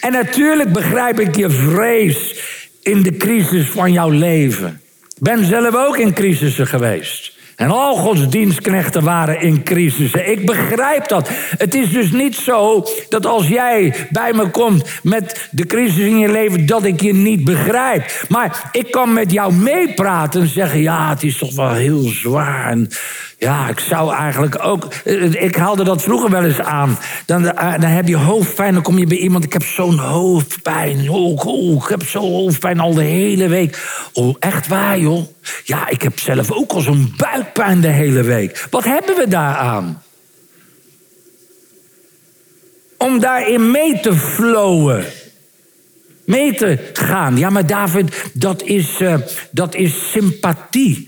En 0.00 0.12
natuurlijk 0.12 0.72
begrijp 0.72 1.20
ik 1.20 1.36
je 1.36 1.50
vrees 1.50 2.34
in 2.82 3.02
de 3.02 3.16
crisis 3.16 3.68
van 3.68 3.92
jouw 3.92 4.10
leven. 4.10 4.80
Ik 5.16 5.22
ben 5.22 5.44
zelf 5.44 5.74
ook 5.74 5.96
in 5.96 6.14
crisissen 6.14 6.66
geweest. 6.66 7.37
En 7.58 7.70
al 7.70 7.96
Gods 7.96 8.28
dienstknechten 8.28 9.04
waren 9.04 9.40
in 9.40 9.62
crisissen. 9.62 10.30
Ik 10.30 10.46
begrijp 10.46 11.08
dat. 11.08 11.30
Het 11.58 11.74
is 11.74 11.90
dus 11.90 12.12
niet 12.12 12.36
zo 12.36 12.84
dat 13.08 13.26
als 13.26 13.48
jij 13.48 13.94
bij 14.10 14.32
me 14.32 14.50
komt 14.50 14.84
met 15.02 15.48
de 15.50 15.66
crisis 15.66 15.98
in 15.98 16.18
je 16.18 16.28
leven, 16.28 16.66
dat 16.66 16.84
ik 16.84 17.00
je 17.00 17.14
niet 17.14 17.44
begrijp. 17.44 18.24
Maar 18.28 18.68
ik 18.72 18.90
kan 18.90 19.12
met 19.12 19.32
jou 19.32 19.52
meepraten 19.52 20.40
en 20.40 20.48
zeggen: 20.48 20.80
ja, 20.80 21.08
het 21.08 21.22
is 21.22 21.38
toch 21.38 21.54
wel 21.54 21.72
heel 21.72 22.02
zwaar. 22.02 22.70
En 22.70 22.88
ja, 23.38 23.68
ik 23.68 23.80
zou 23.80 24.14
eigenlijk 24.14 24.64
ook. 24.64 24.94
Ik 25.32 25.56
haalde 25.56 25.84
dat 25.84 26.02
vroeger 26.02 26.30
wel 26.30 26.44
eens 26.44 26.60
aan. 26.60 26.98
Dan, 27.26 27.46
eh, 27.46 27.72
dan 27.72 27.90
heb 27.90 28.08
je 28.08 28.16
hoofdpijn. 28.16 28.74
Dan 28.74 28.82
kom 28.82 28.98
je 28.98 29.06
bij 29.06 29.16
iemand. 29.16 29.44
Ik 29.44 29.52
heb 29.52 29.62
zo'n 29.62 29.98
hoofdpijn. 29.98 31.10
Oh, 31.10 31.46
oh, 31.46 31.82
ik 31.82 31.88
heb 31.88 32.02
zo'n 32.02 32.32
hoofdpijn 32.32 32.80
al 32.80 32.94
de 32.94 33.02
hele 33.02 33.48
week. 33.48 33.88
Oh, 34.12 34.36
echt 34.38 34.68
waar, 34.68 34.98
joh? 34.98 35.26
Ja, 35.64 35.88
ik 35.88 36.02
heb 36.02 36.18
zelf 36.18 36.52
ook 36.52 36.72
al 36.72 36.80
zo'n 36.80 37.14
buikpijn 37.16 37.80
de 37.80 37.88
hele 37.88 38.22
week. 38.22 38.66
Wat 38.70 38.84
hebben 38.84 39.16
we 39.16 39.28
daaraan? 39.28 40.02
Om 42.96 43.20
daarin 43.20 43.70
mee 43.70 44.00
te 44.00 44.14
flowen. 44.14 45.04
Mee 46.24 46.54
te 46.54 46.90
gaan. 46.92 47.38
Ja, 47.38 47.50
maar 47.50 47.66
David, 47.66 48.30
dat 48.32 48.62
is, 48.62 49.00
uh, 49.00 49.14
dat 49.50 49.74
is 49.74 50.10
sympathie. 50.10 51.07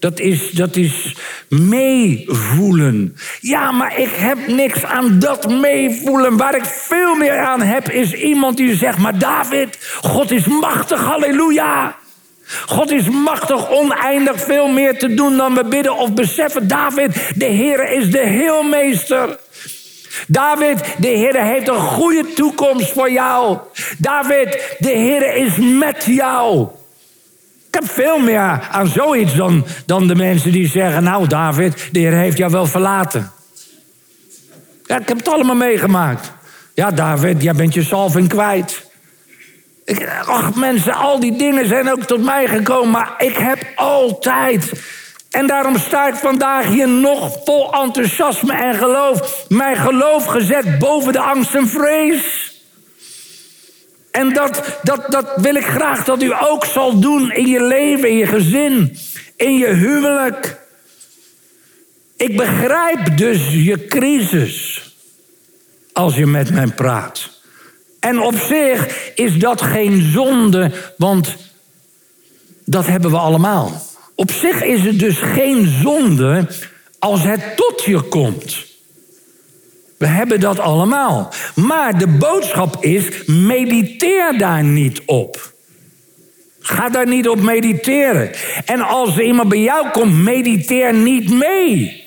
Dat 0.00 0.20
is, 0.20 0.50
dat 0.50 0.76
is 0.76 1.16
meevoelen. 1.48 3.16
Ja, 3.40 3.70
maar 3.70 3.98
ik 3.98 4.10
heb 4.12 4.46
niks 4.46 4.84
aan 4.84 5.18
dat 5.18 5.50
meevoelen. 5.50 6.36
Waar 6.36 6.54
ik 6.54 6.64
veel 6.64 7.14
meer 7.14 7.38
aan 7.38 7.62
heb, 7.62 7.90
is 7.90 8.12
iemand 8.12 8.56
die 8.56 8.76
zegt: 8.76 8.98
Maar 8.98 9.18
David, 9.18 9.78
God 10.02 10.30
is 10.30 10.46
machtig, 10.46 11.00
halleluja. 11.00 11.96
God 12.66 12.90
is 12.90 13.08
machtig, 13.08 13.70
oneindig 13.70 14.40
veel 14.40 14.68
meer 14.68 14.98
te 14.98 15.14
doen 15.14 15.36
dan 15.36 15.54
we 15.54 15.64
bidden 15.64 15.96
of 15.96 16.14
beseffen. 16.14 16.68
David, 16.68 17.32
de 17.34 17.44
Heer 17.44 17.92
is 17.92 18.10
de 18.10 18.26
heelmeester. 18.26 19.38
David, 20.26 20.94
de 20.98 21.08
Heer 21.08 21.44
heeft 21.44 21.68
een 21.68 21.80
goede 21.80 22.32
toekomst 22.32 22.92
voor 22.92 23.10
jou. 23.10 23.58
David, 23.98 24.76
de 24.78 24.90
Heer 24.90 25.34
is 25.34 25.56
met 25.56 26.04
jou. 26.04 26.68
Ik 27.70 27.80
heb 27.80 27.90
veel 27.90 28.18
meer 28.18 28.68
aan 28.70 28.86
zoiets 28.86 29.34
dan, 29.34 29.66
dan 29.86 30.06
de 30.06 30.14
mensen 30.14 30.52
die 30.52 30.68
zeggen: 30.68 31.02
Nou, 31.02 31.26
David, 31.26 31.88
de 31.92 31.98
Heer 31.98 32.12
heeft 32.12 32.36
jou 32.36 32.50
wel 32.50 32.66
verlaten. 32.66 33.32
Ja, 34.84 34.98
ik 34.98 35.08
heb 35.08 35.16
het 35.16 35.28
allemaal 35.28 35.54
meegemaakt. 35.54 36.32
Ja, 36.74 36.90
David, 36.90 37.42
jij 37.42 37.54
bent 37.54 37.74
je 37.74 37.82
salving 37.82 38.28
kwijt. 38.28 38.90
Ik, 39.84 40.08
ach, 40.26 40.54
mensen, 40.54 40.94
al 40.94 41.20
die 41.20 41.36
dingen 41.36 41.66
zijn 41.66 41.90
ook 41.90 42.02
tot 42.02 42.24
mij 42.24 42.46
gekomen, 42.46 42.90
maar 42.90 43.14
ik 43.18 43.36
heb 43.36 43.58
altijd. 43.74 44.72
En 45.30 45.46
daarom 45.46 45.78
sta 45.78 46.08
ik 46.08 46.14
vandaag 46.14 46.66
hier 46.66 46.88
nog 46.88 47.36
vol 47.44 47.72
enthousiasme 47.72 48.52
en 48.52 48.74
geloof. 48.74 49.44
Mijn 49.48 49.76
geloof 49.76 50.24
gezet 50.26 50.78
boven 50.78 51.12
de 51.12 51.20
angst 51.20 51.54
en 51.54 51.68
vrees. 51.68 52.49
En 54.10 54.32
dat, 54.32 54.78
dat, 54.82 55.04
dat 55.08 55.32
wil 55.36 55.54
ik 55.54 55.64
graag 55.64 56.04
dat 56.04 56.22
u 56.22 56.32
ook 56.40 56.64
zal 56.64 57.00
doen 57.00 57.32
in 57.32 57.46
je 57.46 57.62
leven, 57.62 58.08
in 58.08 58.16
je 58.16 58.26
gezin, 58.26 58.98
in 59.36 59.58
je 59.58 59.66
huwelijk. 59.66 60.58
Ik 62.16 62.36
begrijp 62.36 63.16
dus 63.16 63.48
je 63.52 63.86
crisis 63.86 64.84
als 65.92 66.14
je 66.14 66.26
met 66.26 66.50
mij 66.50 66.66
praat. 66.66 67.30
En 68.00 68.20
op 68.20 68.34
zich 68.34 69.10
is 69.14 69.38
dat 69.38 69.62
geen 69.62 70.10
zonde, 70.12 70.72
want 70.96 71.36
dat 72.64 72.86
hebben 72.86 73.10
we 73.10 73.16
allemaal. 73.16 73.82
Op 74.14 74.30
zich 74.30 74.62
is 74.62 74.82
het 74.82 74.98
dus 74.98 75.18
geen 75.18 75.66
zonde 75.82 76.48
als 76.98 77.22
het 77.22 77.56
tot 77.56 77.84
je 77.84 78.00
komt. 78.00 78.69
We 80.00 80.06
hebben 80.06 80.40
dat 80.40 80.58
allemaal. 80.58 81.32
Maar 81.54 81.98
de 81.98 82.06
boodschap 82.06 82.76
is: 82.84 83.24
mediteer 83.26 84.38
daar 84.38 84.64
niet 84.64 85.02
op. 85.06 85.52
Ga 86.60 86.88
daar 86.88 87.06
niet 87.06 87.28
op 87.28 87.40
mediteren. 87.40 88.30
En 88.64 88.80
als 88.80 89.16
er 89.16 89.22
iemand 89.22 89.48
bij 89.48 89.58
jou 89.58 89.90
komt, 89.90 90.14
mediteer 90.14 90.94
niet 90.94 91.30
mee. 91.30 92.04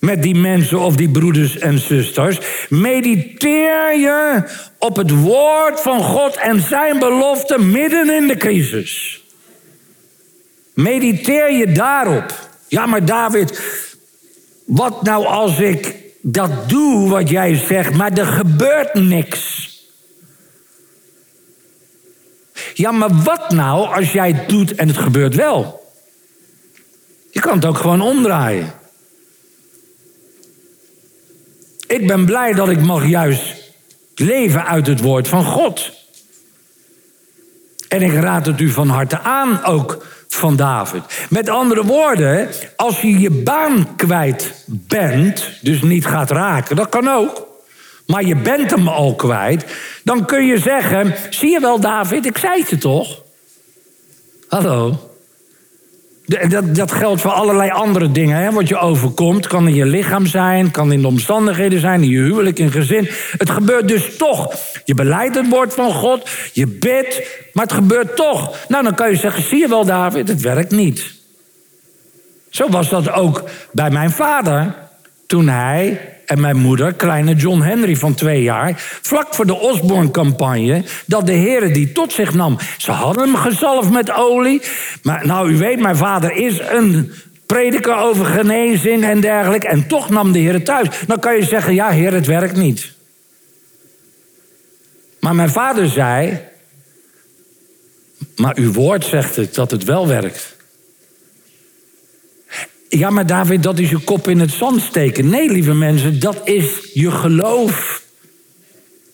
Met 0.00 0.22
die 0.22 0.34
mensen 0.34 0.78
of 0.78 0.96
die 0.96 1.10
broeders 1.10 1.58
en 1.58 1.78
zusters. 1.78 2.38
Mediteer 2.68 3.98
je 3.98 4.42
op 4.78 4.96
het 4.96 5.10
woord 5.10 5.80
van 5.80 6.02
God 6.02 6.36
en 6.36 6.60
zijn 6.60 6.98
belofte 6.98 7.58
midden 7.58 8.10
in 8.10 8.26
de 8.26 8.36
crisis. 8.36 9.24
Mediteer 10.74 11.52
je 11.52 11.72
daarop. 11.72 12.48
Ja, 12.68 12.86
maar 12.86 13.04
David, 13.04 13.60
wat 14.66 15.02
nou 15.02 15.26
als 15.26 15.58
ik 15.58 15.99
dat 16.20 16.68
doe 16.68 17.08
wat 17.08 17.28
jij 17.28 17.54
zegt, 17.54 17.94
maar 17.94 18.12
er 18.12 18.26
gebeurt 18.26 18.94
niks. 18.94 19.68
Ja, 22.74 22.90
maar 22.90 23.22
wat 23.22 23.50
nou 23.50 23.94
als 23.94 24.12
jij 24.12 24.28
het 24.32 24.48
doet 24.48 24.74
en 24.74 24.88
het 24.88 24.96
gebeurt 24.96 25.34
wel? 25.34 25.92
Je 27.30 27.40
kan 27.40 27.54
het 27.54 27.64
ook 27.64 27.78
gewoon 27.78 28.00
omdraaien. 28.00 28.72
Ik 31.86 32.06
ben 32.06 32.24
blij 32.24 32.52
dat 32.52 32.68
ik 32.68 32.80
mag 32.80 33.06
juist 33.06 33.72
leven 34.14 34.66
uit 34.66 34.86
het 34.86 35.00
woord 35.00 35.28
van 35.28 35.44
God. 35.44 35.99
En 37.90 38.02
ik 38.02 38.12
raad 38.12 38.46
het 38.46 38.60
u 38.60 38.68
van 38.68 38.88
harte 38.88 39.20
aan, 39.20 39.64
ook 39.64 40.06
van 40.28 40.56
David. 40.56 41.02
Met 41.30 41.48
andere 41.48 41.84
woorden, 41.84 42.48
als 42.76 43.00
je 43.00 43.18
je 43.18 43.30
baan 43.30 43.96
kwijt 43.96 44.64
bent, 44.66 45.58
dus 45.60 45.82
niet 45.82 46.06
gaat 46.06 46.30
raken, 46.30 46.76
dat 46.76 46.88
kan 46.88 47.08
ook. 47.08 47.46
Maar 48.06 48.24
je 48.24 48.36
bent 48.36 48.70
hem 48.70 48.88
al 48.88 49.14
kwijt, 49.14 49.64
dan 50.04 50.24
kun 50.24 50.46
je 50.46 50.58
zeggen: 50.58 51.14
Zie 51.30 51.50
je 51.50 51.60
wel, 51.60 51.80
David, 51.80 52.26
ik 52.26 52.38
zei 52.38 52.60
het 52.60 52.68
je 52.68 52.78
toch? 52.78 53.22
Hallo. 54.48 55.09
Dat, 56.30 56.74
dat 56.74 56.92
geldt 56.92 57.20
voor 57.20 57.30
allerlei 57.30 57.70
andere 57.70 58.10
dingen. 58.10 58.36
Hè? 58.36 58.50
Wat 58.50 58.68
je 58.68 58.78
overkomt, 58.78 59.46
kan 59.46 59.68
in 59.68 59.74
je 59.74 59.86
lichaam 59.86 60.26
zijn, 60.26 60.70
kan 60.70 60.92
in 60.92 61.00
de 61.00 61.06
omstandigheden 61.06 61.80
zijn, 61.80 62.02
in 62.02 62.08
je 62.08 62.18
huwelijk, 62.18 62.58
in 62.58 62.70
gezin. 62.70 63.08
Het 63.36 63.50
gebeurt 63.50 63.88
dus 63.88 64.16
toch. 64.16 64.54
Je 64.84 64.94
beleidt 64.94 65.34
het 65.34 65.48
woord 65.48 65.74
van 65.74 65.92
God, 65.92 66.30
je 66.52 66.66
bidt, 66.66 67.22
maar 67.52 67.64
het 67.64 67.72
gebeurt 67.72 68.16
toch. 68.16 68.66
Nou, 68.68 68.84
dan 68.84 68.94
kan 68.94 69.10
je 69.10 69.16
zeggen, 69.16 69.42
zie 69.42 69.58
je 69.58 69.68
wel 69.68 69.84
David, 69.84 70.28
het 70.28 70.40
werkt 70.40 70.70
niet. 70.70 71.14
Zo 72.50 72.68
was 72.68 72.88
dat 72.88 73.12
ook 73.12 73.44
bij 73.72 73.90
mijn 73.90 74.10
vader 74.10 74.74
toen 75.26 75.48
hij 75.48 76.00
en 76.30 76.40
mijn 76.40 76.56
moeder, 76.56 76.92
kleine 76.92 77.34
John 77.34 77.60
Henry 77.60 77.96
van 77.96 78.14
twee 78.14 78.42
jaar, 78.42 78.72
vlak 79.02 79.34
voor 79.34 79.46
de 79.46 79.54
Osborne-campagne, 79.54 80.84
dat 81.06 81.26
de 81.26 81.32
Heer 81.32 81.72
die 81.72 81.92
tot 81.92 82.12
zich 82.12 82.34
nam. 82.34 82.58
Ze 82.78 82.90
hadden 82.90 83.24
hem 83.24 83.36
gezalfd 83.36 83.90
met 83.90 84.12
olie. 84.12 84.62
Maar 85.02 85.26
nou, 85.26 85.50
u 85.50 85.56
weet, 85.56 85.80
mijn 85.80 85.96
vader 85.96 86.32
is 86.32 86.58
een 86.58 87.12
prediker 87.46 87.96
over 87.96 88.24
genezing 88.24 89.04
en 89.04 89.20
dergelijke. 89.20 89.68
En 89.68 89.86
toch 89.86 90.10
nam 90.10 90.32
de 90.32 90.38
Heer 90.38 90.52
het 90.52 90.64
thuis. 90.64 90.88
Dan 91.06 91.18
kan 91.18 91.36
je 91.36 91.44
zeggen, 91.44 91.74
ja, 91.74 91.90
Heer, 91.90 92.12
het 92.12 92.26
werkt 92.26 92.56
niet. 92.56 92.92
Maar 95.20 95.34
mijn 95.34 95.50
vader 95.50 95.88
zei, 95.88 96.40
maar 98.36 98.56
uw 98.56 98.72
woord 98.72 99.04
zegt 99.04 99.36
het 99.36 99.54
dat 99.54 99.70
het 99.70 99.84
wel 99.84 100.06
werkt. 100.06 100.56
Ja, 102.98 103.10
maar 103.10 103.26
David, 103.26 103.62
dat 103.62 103.78
is 103.78 103.90
je 103.90 103.98
kop 103.98 104.28
in 104.28 104.40
het 104.40 104.50
zand 104.50 104.80
steken. 104.80 105.28
Nee, 105.28 105.50
lieve 105.50 105.74
mensen, 105.74 106.20
dat 106.20 106.40
is 106.44 106.90
je 106.92 107.10
geloof. 107.10 108.02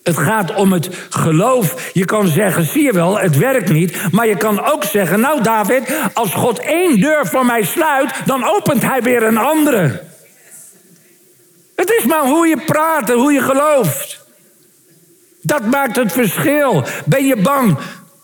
Het 0.03 0.17
gaat 0.17 0.55
om 0.55 0.73
het 0.73 0.89
geloof. 1.11 1.91
Je 1.93 2.05
kan 2.05 2.27
zeggen, 2.27 2.65
zie 2.65 2.83
je 2.83 2.93
wel, 2.93 3.19
het 3.19 3.37
werkt 3.37 3.73
niet. 3.73 4.12
Maar 4.12 4.27
je 4.27 4.37
kan 4.37 4.65
ook 4.65 4.85
zeggen, 4.85 5.21
nou 5.21 5.43
David, 5.43 5.83
als 6.15 6.35
God 6.35 6.59
één 6.59 7.01
deur 7.01 7.27
voor 7.27 7.47
mij 7.47 7.62
sluit, 7.62 8.15
dan 8.25 8.45
opent 8.45 8.83
hij 8.83 9.03
weer 9.03 9.23
een 9.23 9.39
andere. 9.39 10.03
Het 11.77 11.91
is 11.99 12.05
maar 12.05 12.25
hoe 12.25 12.47
je 12.47 12.62
praat 12.67 13.11
en 13.11 13.17
hoe 13.17 13.33
je 13.33 13.41
gelooft. 13.41 14.25
Dat 15.43 15.67
maakt 15.67 15.97
het 15.97 16.12
verschil. 16.12 16.85
Ben 17.05 17.27
je 17.27 17.37
bang 17.37 17.79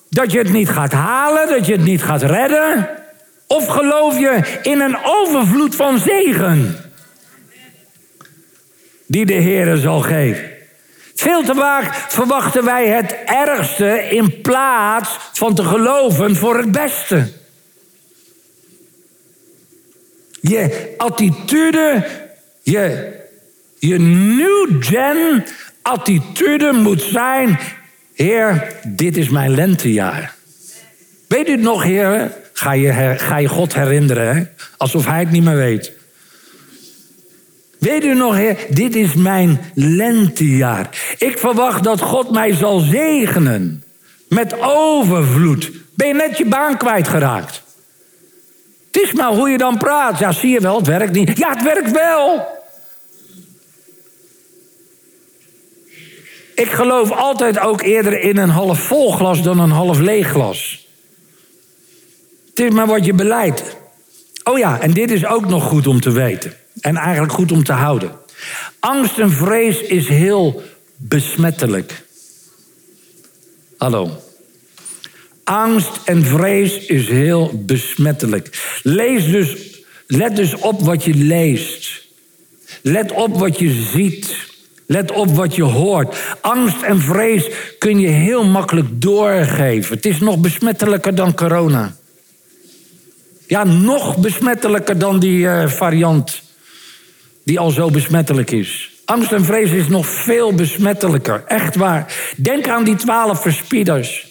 dat 0.08 0.32
je 0.32 0.38
het 0.38 0.52
niet 0.52 0.68
gaat 0.68 0.92
halen, 0.92 1.48
dat 1.48 1.66
je 1.66 1.72
het 1.72 1.84
niet 1.84 2.02
gaat 2.02 2.22
redden? 2.22 3.01
Of 3.52 3.66
geloof 3.66 4.18
je 4.18 4.60
in 4.62 4.80
een 4.80 4.96
overvloed 5.04 5.74
van 5.74 5.98
zegen? 5.98 6.76
Die 9.06 9.26
de 9.26 9.32
Heer 9.32 9.76
zal 9.76 10.00
geven. 10.00 10.50
Veel 11.14 11.42
te 11.42 11.54
vaak 11.54 11.94
verwachten 11.94 12.64
wij 12.64 12.88
het 12.88 13.16
ergste 13.24 14.08
in 14.10 14.40
plaats 14.40 15.16
van 15.32 15.54
te 15.54 15.64
geloven 15.64 16.36
voor 16.36 16.56
het 16.56 16.72
beste. 16.72 17.32
Je 20.40 20.94
attitude, 20.96 22.06
je, 22.62 23.12
je 23.78 23.98
new 23.98 24.82
gen 24.84 25.44
attitude 25.82 26.72
moet 26.72 27.02
zijn: 27.02 27.58
Heer, 28.14 28.76
dit 28.86 29.16
is 29.16 29.28
mijn 29.28 29.54
lentejaar. 29.54 30.34
Weet 31.28 31.48
u 31.48 31.50
het 31.50 31.60
nog, 31.60 31.82
Heer? 31.82 32.40
Ga 32.52 32.72
je, 32.72 33.16
je 33.40 33.48
God 33.48 33.74
herinneren, 33.74 34.36
hè? 34.36 34.42
alsof 34.76 35.06
hij 35.06 35.18
het 35.18 35.30
niet 35.30 35.44
meer 35.44 35.56
weet. 35.56 35.92
Weet 37.78 38.04
u 38.04 38.14
nog, 38.14 38.34
heer, 38.34 38.56
dit 38.68 38.96
is 38.96 39.14
mijn 39.14 39.60
lentejaar. 39.74 40.88
Ik 41.18 41.38
verwacht 41.38 41.84
dat 41.84 42.00
God 42.00 42.30
mij 42.30 42.54
zal 42.54 42.78
zegenen. 42.78 43.84
Met 44.28 44.60
overvloed. 44.60 45.70
Ben 45.94 46.08
je 46.08 46.14
net 46.14 46.38
je 46.38 46.46
baan 46.46 46.76
kwijtgeraakt? 46.76 47.62
Het 48.92 49.02
is 49.02 49.12
maar 49.12 49.32
hoe 49.32 49.48
je 49.50 49.58
dan 49.58 49.78
praat. 49.78 50.18
Ja, 50.18 50.32
zie 50.32 50.50
je 50.50 50.60
wel, 50.60 50.76
het 50.76 50.86
werkt 50.86 51.12
niet. 51.12 51.38
Ja, 51.38 51.48
het 51.48 51.62
werkt 51.62 51.90
wel. 51.90 52.46
Ik 56.54 56.70
geloof 56.70 57.10
altijd 57.10 57.58
ook 57.58 57.82
eerder 57.82 58.20
in 58.20 58.36
een 58.36 58.48
half 58.48 58.78
vol 58.78 59.12
glas 59.12 59.42
dan 59.42 59.58
een 59.58 59.70
half 59.70 59.98
leeg 59.98 60.28
glas. 60.28 60.81
Het 62.54 62.64
is 62.66 62.70
maar 62.70 62.86
wat 62.86 63.04
je 63.04 63.12
beleidt. 63.12 63.76
Oh 64.44 64.58
ja, 64.58 64.80
en 64.80 64.90
dit 64.90 65.10
is 65.10 65.26
ook 65.26 65.48
nog 65.48 65.64
goed 65.64 65.86
om 65.86 66.00
te 66.00 66.10
weten. 66.10 66.52
En 66.80 66.96
eigenlijk 66.96 67.32
goed 67.32 67.52
om 67.52 67.64
te 67.64 67.72
houden. 67.72 68.10
Angst 68.80 69.18
en 69.18 69.30
vrees 69.30 69.80
is 69.80 70.08
heel 70.08 70.62
besmettelijk. 70.96 72.04
Hallo. 73.76 74.22
Angst 75.44 76.00
en 76.04 76.24
vrees 76.24 76.86
is 76.86 77.08
heel 77.08 77.50
besmettelijk. 77.54 78.78
Lees 78.82 79.30
dus, 79.30 79.80
let 80.06 80.36
dus 80.36 80.54
op 80.54 80.80
wat 80.80 81.04
je 81.04 81.14
leest. 81.14 82.06
Let 82.82 83.12
op 83.12 83.38
wat 83.38 83.58
je 83.58 83.88
ziet. 83.92 84.36
Let 84.86 85.12
op 85.12 85.30
wat 85.30 85.54
je 85.54 85.62
hoort. 85.62 86.16
Angst 86.40 86.82
en 86.82 87.00
vrees 87.00 87.50
kun 87.78 88.00
je 88.00 88.08
heel 88.08 88.44
makkelijk 88.44 88.88
doorgeven. 89.02 89.96
Het 89.96 90.06
is 90.06 90.20
nog 90.20 90.38
besmettelijker 90.38 91.14
dan 91.14 91.34
corona. 91.34 91.96
Ja, 93.52 93.64
nog 93.64 94.16
besmettelijker 94.16 94.98
dan 94.98 95.18
die 95.18 95.38
uh, 95.38 95.68
variant 95.68 96.42
die 97.44 97.58
al 97.58 97.70
zo 97.70 97.90
besmettelijk 97.90 98.50
is. 98.50 98.90
Angst 99.04 99.32
en 99.32 99.44
vrees 99.44 99.70
is 99.70 99.88
nog 99.88 100.06
veel 100.06 100.54
besmettelijker. 100.54 101.44
Echt 101.46 101.76
waar. 101.76 102.32
Denk 102.36 102.68
aan 102.68 102.84
die 102.84 102.96
twaalf 102.96 103.42
verspieders. 103.42 104.26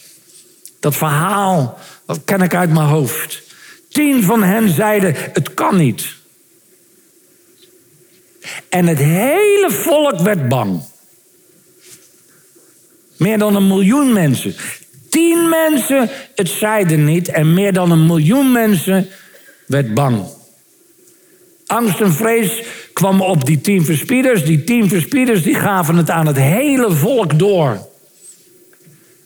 Dat 0.80 0.96
verhaal, 0.96 1.80
dat 2.06 2.20
ken 2.26 2.42
ik 2.42 2.56
uit 2.56 2.74
mijn 2.74 2.88
hoofd. 2.88 3.42
Tien 3.90 4.24
van 4.24 4.44
hen 4.44 4.70
zeiden, 4.70 5.16
het 5.34 5.54
kan 5.54 5.78
niet. 5.78 6.16
En 8.70 8.88
het 8.88 9.00
hele 9.00 9.68
volk 9.70 10.20
werd 10.20 10.48
bang. 10.48 10.84
Meer 13.18 13.38
dan 13.38 13.56
een 13.56 13.68
miljoen 13.68 14.14
mensen 14.14 14.56
tien 15.12 15.50
mensen 15.50 16.10
het 16.36 16.50
zeiden 16.50 17.06
niet 17.06 17.30
en 17.30 17.54
meer 17.54 17.74
dan 17.74 17.91
een 17.91 18.06
miljoen 18.06 18.52
mensen 18.52 19.08
werd 19.65 19.93
bang. 19.93 20.24
Angst 21.67 22.02
en 22.02 22.13
vrees 22.13 22.63
kwam 22.93 23.21
op 23.21 23.45
die 23.45 23.62
tien 23.62 23.86
verspieders. 23.86 24.45
Die 24.45 24.63
tien 24.63 24.89
verspieders 24.89 25.43
die 25.43 25.56
gaven 25.56 25.95
het 25.95 26.10
aan 26.10 26.28
het 26.28 26.38
hele 26.38 26.91
volk 26.91 27.39
door. 27.39 27.89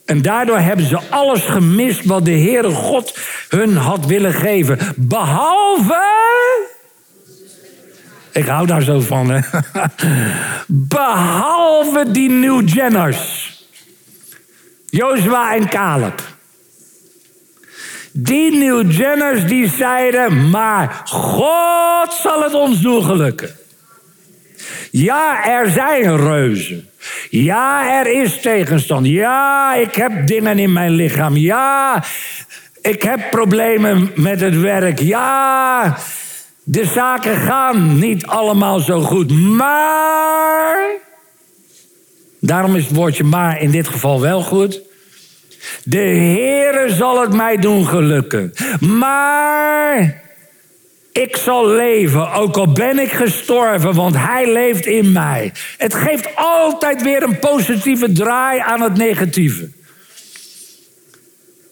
En 0.05 0.21
daardoor 0.21 0.59
hebben 0.59 0.85
ze 0.85 0.99
alles 1.09 1.41
gemist 1.41 2.05
wat 2.05 2.25
de 2.25 2.31
Heere 2.31 2.71
God 2.71 3.17
hun 3.49 3.75
had 3.75 4.05
willen 4.05 4.33
geven. 4.33 4.79
Behalve. 4.95 6.13
Ik 8.31 8.45
hou 8.45 8.67
daar 8.67 8.81
zo 8.81 8.99
van, 8.99 9.29
hè? 9.29 9.39
Behalve 10.67 12.11
die 12.11 12.29
New 12.29 12.69
Jenners. 12.69 13.54
Jozua 14.95 15.55
en 15.55 15.69
Caleb. 15.69 16.21
Die 18.11 18.57
New 18.57 18.91
Jenners 18.91 19.45
die 19.45 19.69
zeiden, 19.69 20.49
maar 20.49 21.01
God 21.05 22.13
zal 22.13 22.43
het 22.43 22.53
ons 22.53 22.81
doen 22.81 23.03
gelukken. 23.03 23.55
Ja, 24.91 25.45
er 25.45 25.71
zijn 25.71 26.17
reuzen. 26.17 26.89
Ja, 27.29 27.99
er 27.99 28.21
is 28.21 28.41
tegenstand. 28.41 29.07
Ja, 29.07 29.73
ik 29.73 29.95
heb 29.95 30.27
dingen 30.27 30.59
in 30.59 30.73
mijn 30.73 30.91
lichaam. 30.91 31.37
Ja, 31.37 32.03
ik 32.81 33.03
heb 33.03 33.29
problemen 33.29 34.11
met 34.15 34.41
het 34.41 34.59
werk. 34.59 34.99
Ja, 34.99 35.97
de 36.63 36.85
zaken 36.85 37.35
gaan 37.35 37.99
niet 37.99 38.25
allemaal 38.25 38.79
zo 38.79 39.01
goed. 39.01 39.31
Maar 39.31 41.03
Daarom 42.45 42.75
is 42.75 42.83
het 42.83 42.95
woordje 42.95 43.23
maar 43.23 43.61
in 43.61 43.71
dit 43.71 43.87
geval 43.87 44.21
wel 44.21 44.41
goed. 44.41 44.81
De 45.83 45.97
Heere 45.97 46.93
zal 46.93 47.21
het 47.21 47.33
mij 47.33 47.57
doen 47.57 47.87
gelukken. 47.87 48.53
Maar 48.79 50.21
ik 51.11 51.35
zal 51.35 51.67
leven, 51.67 52.31
ook 52.31 52.57
al 52.57 52.71
ben 52.71 52.99
ik 52.99 53.11
gestorven, 53.11 53.93
want 53.93 54.15
Hij 54.17 54.51
leeft 54.51 54.85
in 54.85 55.11
mij. 55.11 55.53
Het 55.77 55.93
geeft 55.93 56.29
altijd 56.35 57.01
weer 57.01 57.23
een 57.23 57.39
positieve 57.39 58.11
draai 58.11 58.59
aan 58.59 58.81
het 58.81 58.97
negatieve. 58.97 59.69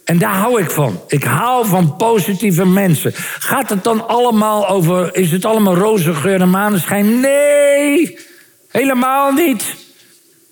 En 0.04 0.18
daar 0.18 0.34
hou 0.34 0.62
ik 0.62 0.72
van. 0.72 1.02
Ik 1.08 1.24
hou 1.24 1.66
van 1.66 1.96
positieve 1.96 2.66
mensen. 2.66 3.12
Gaat 3.40 3.70
het 3.70 3.84
dan 3.84 4.08
allemaal 4.08 4.68
over, 4.68 5.16
is 5.16 5.32
het 5.32 5.46
allemaal 5.46 5.76
roze 5.76 6.14
geur 6.14 6.42
en 6.42 6.50
maneschijn? 6.50 7.20
Nee, 7.20 8.20
helemaal 8.72 9.32
niet. 9.32 9.76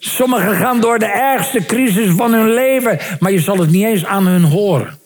Sommigen 0.03 0.55
gaan 0.55 0.79
door 0.79 0.99
de 0.99 1.11
ergste 1.11 1.65
crisis 1.65 2.13
van 2.15 2.33
hun 2.33 2.53
leven, 2.53 2.99
maar 3.19 3.31
je 3.31 3.39
zal 3.39 3.57
het 3.57 3.71
niet 3.71 3.85
eens 3.85 4.05
aan 4.05 4.27
hun 4.27 4.43
horen. 4.43 4.99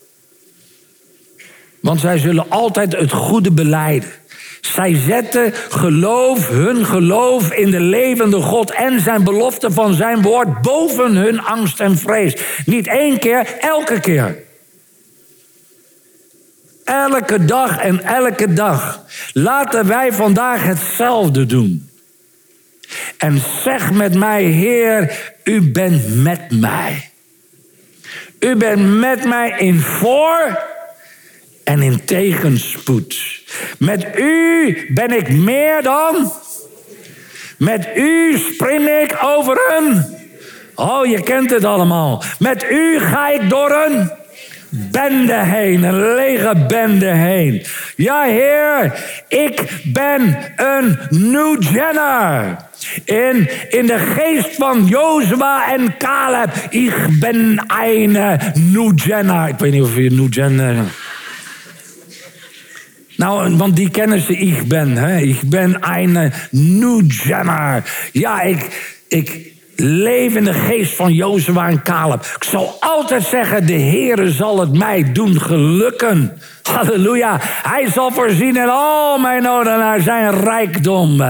Want 1.79 1.99
zij 1.99 2.17
zullen 2.17 2.49
altijd 2.49 2.95
het 2.95 3.11
goede 3.11 3.51
beleiden. 3.51 4.09
Zij 4.61 4.95
zetten 4.95 5.53
geloof, 5.69 6.49
hun 6.49 6.85
geloof 6.85 7.51
in 7.51 7.71
de 7.71 7.79
levende 7.79 8.41
God 8.41 8.71
en 8.71 8.99
zijn 8.99 9.23
belofte 9.23 9.71
van 9.71 9.93
zijn 9.93 10.21
woord 10.21 10.61
boven 10.61 11.15
hun 11.15 11.41
angst 11.41 11.79
en 11.79 11.97
vrees. 11.97 12.35
Niet 12.65 12.87
één 12.87 13.19
keer, 13.19 13.57
elke 13.59 13.99
keer. 13.99 14.37
Elke 16.83 17.45
dag 17.45 17.77
en 17.77 18.03
elke 18.03 18.53
dag. 18.53 19.05
Laten 19.33 19.87
wij 19.87 20.13
vandaag 20.13 20.63
hetzelfde 20.63 21.45
doen. 21.45 21.89
En 23.17 23.41
zeg 23.63 23.91
met 23.91 24.13
mij, 24.13 24.43
Heer, 24.43 25.17
u 25.43 25.61
bent 25.61 26.23
met 26.23 26.51
mij. 26.51 27.09
U 28.39 28.55
bent 28.55 28.99
met 28.99 29.25
mij 29.25 29.53
in 29.57 29.79
voor 29.79 30.63
en 31.63 31.81
in 31.81 32.05
tegenspoed. 32.05 33.43
Met 33.77 34.07
u 34.17 34.75
ben 34.93 35.17
ik 35.17 35.29
meer 35.29 35.81
dan. 35.81 36.31
Met 37.57 37.87
u 37.95 38.37
spring 38.37 38.89
ik 38.89 39.17
over 39.23 39.61
een. 39.77 40.05
Oh, 40.75 41.05
je 41.05 41.23
kent 41.23 41.49
het 41.49 41.63
allemaal. 41.63 42.23
Met 42.39 42.65
u 42.69 42.99
ga 42.99 43.29
ik 43.29 43.49
door 43.49 43.71
een 43.71 44.11
bende 44.69 45.43
heen, 45.43 45.83
een 45.83 46.15
lege 46.15 46.65
bende 46.67 47.13
heen. 47.15 47.65
Ja, 47.95 48.23
Heer, 48.23 48.99
ik 49.27 49.81
ben 49.83 50.37
een 50.55 50.97
New 51.09 51.63
Jenner. 51.63 52.57
In, 53.03 53.49
in 53.69 53.85
de 53.85 53.97
geest 53.97 54.55
van 54.55 54.85
Jozua 54.85 55.73
en 55.73 55.97
Caleb. 55.97 56.53
Ik 56.69 56.93
ben 57.19 57.63
een 57.67 58.39
New 58.71 58.91
Jenner. 58.95 59.47
Ik 59.47 59.57
weet 59.57 59.71
niet 59.71 59.81
of 59.81 59.95
je 59.95 60.11
New 60.11 60.33
Jenner... 60.33 60.75
Nou, 63.17 63.55
want 63.55 63.75
die 63.75 63.89
kennen 63.89 64.21
ze, 64.21 64.37
ik 64.37 64.67
ben. 64.67 64.97
Hè? 64.97 65.17
Ik 65.17 65.39
ben 65.41 65.77
een 65.81 66.31
New. 66.51 67.01
Ja, 68.11 68.41
ik 69.07 69.54
leef 69.75 70.35
in 70.35 70.43
de 70.43 70.53
geest 70.53 70.95
van 70.95 71.13
Jozua 71.13 71.67
en 71.67 71.83
Caleb. 71.83 72.25
Ik 72.35 72.43
zal 72.43 72.77
altijd 72.79 73.23
zeggen, 73.23 73.65
de 73.65 73.79
Heere 73.79 74.31
zal 74.31 74.59
het 74.59 74.77
mij 74.77 75.11
doen 75.11 75.41
gelukken. 75.41 76.39
Halleluja. 76.63 77.37
Hij 77.41 77.87
zal 77.91 78.11
voorzien 78.11 78.55
in 78.55 78.69
al 78.69 79.17
mijn 79.17 79.43
noden 79.43 79.77
naar 79.77 80.01
zijn 80.01 80.43
rijkdom. 80.43 81.21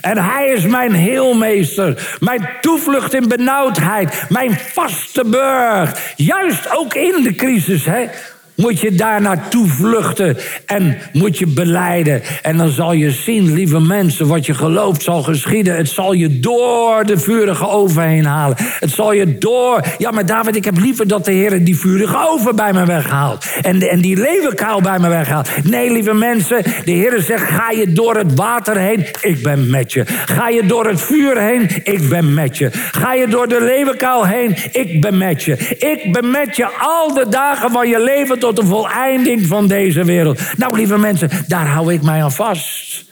En 0.00 0.18
hij 0.18 0.52
is 0.56 0.66
mijn 0.66 0.92
heelmeester. 0.92 2.16
Mijn 2.20 2.48
toevlucht 2.60 3.14
in 3.14 3.28
benauwdheid. 3.28 4.24
Mijn 4.28 4.58
vaste 4.72 5.24
burg. 5.24 6.12
Juist 6.16 6.76
ook 6.76 6.94
in 6.94 7.22
de 7.22 7.34
crisis. 7.34 7.84
Hè? 7.84 8.06
Moet 8.54 8.80
je 8.80 8.94
daar 8.94 9.20
naartoe 9.20 9.66
vluchten 9.66 10.36
en 10.66 10.98
moet 11.12 11.38
je 11.38 11.46
beleiden. 11.46 12.22
En 12.42 12.56
dan 12.56 12.68
zal 12.68 12.92
je 12.92 13.10
zien, 13.10 13.52
lieve 13.52 13.80
mensen, 13.80 14.26
wat 14.26 14.46
je 14.46 14.54
gelooft 14.54 15.02
zal 15.02 15.22
geschieden. 15.22 15.76
Het 15.76 15.88
zal 15.88 16.12
je 16.12 16.40
door 16.40 17.04
de 17.04 17.18
vurige 17.18 17.68
oven 17.68 18.02
heen 18.02 18.24
halen. 18.24 18.56
Het 18.58 18.90
zal 18.90 19.12
je 19.12 19.38
door... 19.38 19.80
Ja, 19.98 20.10
maar 20.10 20.26
David, 20.26 20.56
ik 20.56 20.64
heb 20.64 20.78
liever 20.78 21.08
dat 21.08 21.24
de 21.24 21.32
Heer 21.32 21.64
die 21.64 21.78
vurige 21.78 22.16
oven 22.28 22.56
bij 22.56 22.72
me 22.72 22.86
weghaalt. 22.86 23.46
En, 23.62 23.90
en 23.90 24.00
die 24.00 24.16
leeuwenkuil 24.16 24.80
bij 24.80 24.98
me 24.98 25.08
weghaalt. 25.08 25.48
Nee, 25.64 25.92
lieve 25.92 26.14
mensen, 26.14 26.62
de 26.84 26.92
Heer 26.92 27.20
zegt, 27.20 27.50
ga 27.50 27.70
je 27.70 27.92
door 27.92 28.16
het 28.16 28.34
water 28.34 28.76
heen? 28.76 29.06
Ik 29.20 29.42
ben 29.42 29.70
met 29.70 29.92
je. 29.92 30.04
Ga 30.06 30.48
je 30.48 30.66
door 30.66 30.86
het 30.86 31.00
vuur 31.00 31.40
heen? 31.40 31.68
Ik 31.82 32.08
ben 32.08 32.34
met 32.34 32.58
je. 32.58 32.70
Ga 32.72 33.14
je 33.14 33.26
door 33.28 33.48
de 33.48 33.60
leeuwenkuil 33.60 34.26
heen? 34.26 34.56
Ik 34.72 35.00
ben 35.00 35.18
met 35.18 35.42
je. 35.42 35.52
Ik 35.78 36.12
ben 36.12 36.30
met 36.30 36.56
je 36.56 36.66
al 36.78 37.14
de 37.14 37.26
dagen 37.28 37.70
van 37.70 37.88
je 37.88 38.02
leven 38.02 38.38
tot 38.44 38.56
de 38.56 38.66
voleinding 38.66 39.46
van 39.46 39.66
deze 39.66 40.04
wereld. 40.04 40.40
Nou, 40.56 40.76
lieve 40.76 40.98
mensen, 40.98 41.30
daar 41.46 41.66
hou 41.66 41.92
ik 41.92 42.02
mij 42.02 42.22
aan 42.22 42.32
vast. 42.32 43.04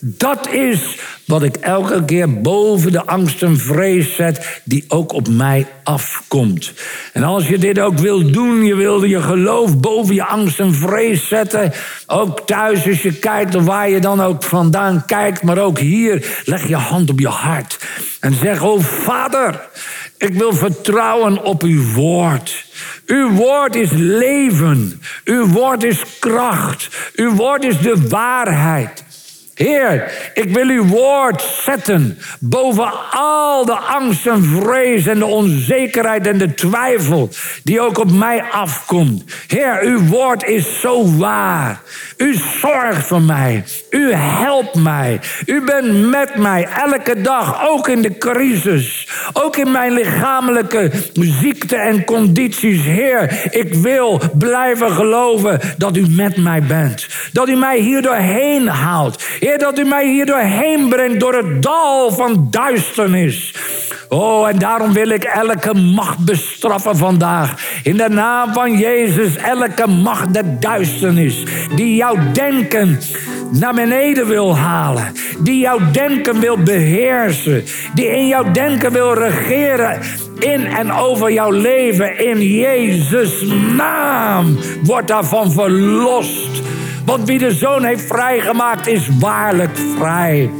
Dat 0.00 0.48
is 0.52 0.98
wat 1.26 1.42
ik 1.42 1.56
elke 1.56 2.04
keer 2.04 2.40
boven 2.40 2.92
de 2.92 3.06
angst 3.06 3.42
en 3.42 3.58
vrees 3.58 4.14
zet, 4.14 4.60
die 4.64 4.84
ook 4.88 5.12
op 5.12 5.28
mij 5.28 5.66
afkomt. 5.84 6.72
En 7.12 7.22
als 7.22 7.48
je 7.48 7.58
dit 7.58 7.78
ook 7.78 7.98
wil 7.98 8.30
doen, 8.30 8.64
je 8.64 8.74
wilde 8.74 9.08
je 9.08 9.22
geloof 9.22 9.78
boven 9.78 10.14
je 10.14 10.24
angst 10.24 10.60
en 10.60 10.74
vrees 10.74 11.28
zetten, 11.28 11.72
ook 12.06 12.46
thuis 12.46 12.86
als 12.86 13.02
je 13.02 13.18
kijkt 13.18 13.54
of 13.54 13.64
waar 13.64 13.90
je 13.90 14.00
dan 14.00 14.22
ook 14.22 14.42
vandaan 14.42 15.04
kijkt, 15.06 15.42
maar 15.42 15.58
ook 15.58 15.78
hier, 15.78 16.42
leg 16.44 16.68
je 16.68 16.76
hand 16.76 17.10
op 17.10 17.20
je 17.20 17.28
hart 17.28 17.78
en 18.20 18.34
zeg, 18.34 18.62
oh 18.62 18.80
Vader, 18.80 19.68
ik 20.18 20.34
wil 20.34 20.52
vertrouwen 20.52 21.44
op 21.44 21.62
uw 21.62 21.92
woord. 21.92 22.64
Uw 23.06 23.30
woord 23.30 23.74
is 23.76 23.90
leven. 23.92 25.00
Uw 25.24 25.46
woord 25.46 25.84
is 25.84 26.18
kracht. 26.18 27.12
Uw 27.14 27.34
woord 27.34 27.64
is 27.64 27.78
de 27.78 28.08
waarheid. 28.08 29.04
Heer, 29.54 30.12
ik 30.34 30.54
wil 30.54 30.68
uw 30.68 30.86
woord 30.86 31.42
zetten 31.42 32.18
boven 32.40 33.10
al 33.10 33.64
de 33.64 33.76
angst 33.76 34.26
en 34.26 34.44
vrees 34.44 35.06
en 35.06 35.18
de 35.18 35.24
onzekerheid 35.24 36.26
en 36.26 36.38
de 36.38 36.54
twijfel 36.54 37.28
die 37.64 37.80
ook 37.80 37.98
op 37.98 38.12
mij 38.12 38.42
afkomt. 38.42 39.24
Heer, 39.46 39.80
uw 39.82 40.06
woord 40.06 40.44
is 40.44 40.80
zo 40.80 41.16
waar. 41.16 41.82
U 42.16 42.34
zorgt 42.60 43.06
voor 43.06 43.22
mij. 43.22 43.64
U 43.90 44.12
helpt 44.12 44.74
mij. 44.74 45.20
U 45.46 45.64
bent 45.64 46.10
met 46.10 46.36
mij 46.36 46.68
elke 46.84 47.20
dag, 47.20 47.68
ook 47.68 47.88
in 47.88 48.02
de 48.02 48.18
crisis. 48.18 49.08
Ook 49.32 49.56
in 49.56 49.72
mijn 49.72 49.92
lichamelijke 49.92 50.90
ziekte 51.12 51.76
en 51.76 52.04
condities. 52.04 52.82
Heer, 52.84 53.48
ik 53.50 53.74
wil 53.74 54.20
blijven 54.38 54.90
geloven 54.90 55.60
dat 55.76 55.96
u 55.96 56.06
met 56.08 56.36
mij 56.36 56.62
bent. 56.62 57.06
Dat 57.32 57.48
u 57.48 57.56
mij 57.56 57.78
hier 57.78 58.02
doorheen 58.02 58.68
haalt. 58.68 59.22
Heer, 59.40 59.58
dat 59.58 59.78
u 59.78 59.84
mij 59.84 60.08
hier 60.08 60.26
doorheen 60.26 60.88
brengt 60.88 61.20
door 61.20 61.34
het 61.34 61.62
dal 61.62 62.12
van 62.12 62.48
duisternis. 62.50 63.54
Oh, 64.14 64.48
en 64.48 64.58
daarom 64.58 64.92
wil 64.92 65.08
ik 65.08 65.24
elke 65.24 65.74
macht 65.74 66.24
bestraffen 66.24 66.96
vandaag. 66.96 67.54
In 67.82 67.96
de 67.96 68.08
naam 68.08 68.52
van 68.52 68.78
Jezus, 68.78 69.36
elke 69.36 69.86
macht 69.86 70.34
der 70.34 70.60
duisternis. 70.60 71.42
Die 71.76 71.96
jouw 71.96 72.16
denken 72.32 72.98
naar 73.50 73.74
beneden 73.74 74.26
wil 74.26 74.56
halen. 74.56 75.12
Die 75.38 75.58
jouw 75.58 75.78
denken 75.92 76.40
wil 76.40 76.58
beheersen. 76.58 77.64
Die 77.94 78.06
in 78.06 78.26
jouw 78.26 78.50
denken 78.50 78.92
wil 78.92 79.14
regeren. 79.14 80.00
In 80.38 80.66
en 80.66 80.92
over 80.92 81.32
jouw 81.32 81.50
leven. 81.50 82.18
In 82.18 82.42
Jezus' 82.42 83.44
naam 83.76 84.58
wordt 84.82 85.08
daarvan 85.08 85.52
verlost. 85.52 86.62
Want 87.06 87.28
wie 87.28 87.38
de 87.38 87.52
zoon 87.52 87.84
heeft 87.84 88.06
vrijgemaakt, 88.06 88.86
is 88.86 89.08
waarlijk 89.18 89.78
vrij. 89.98 90.50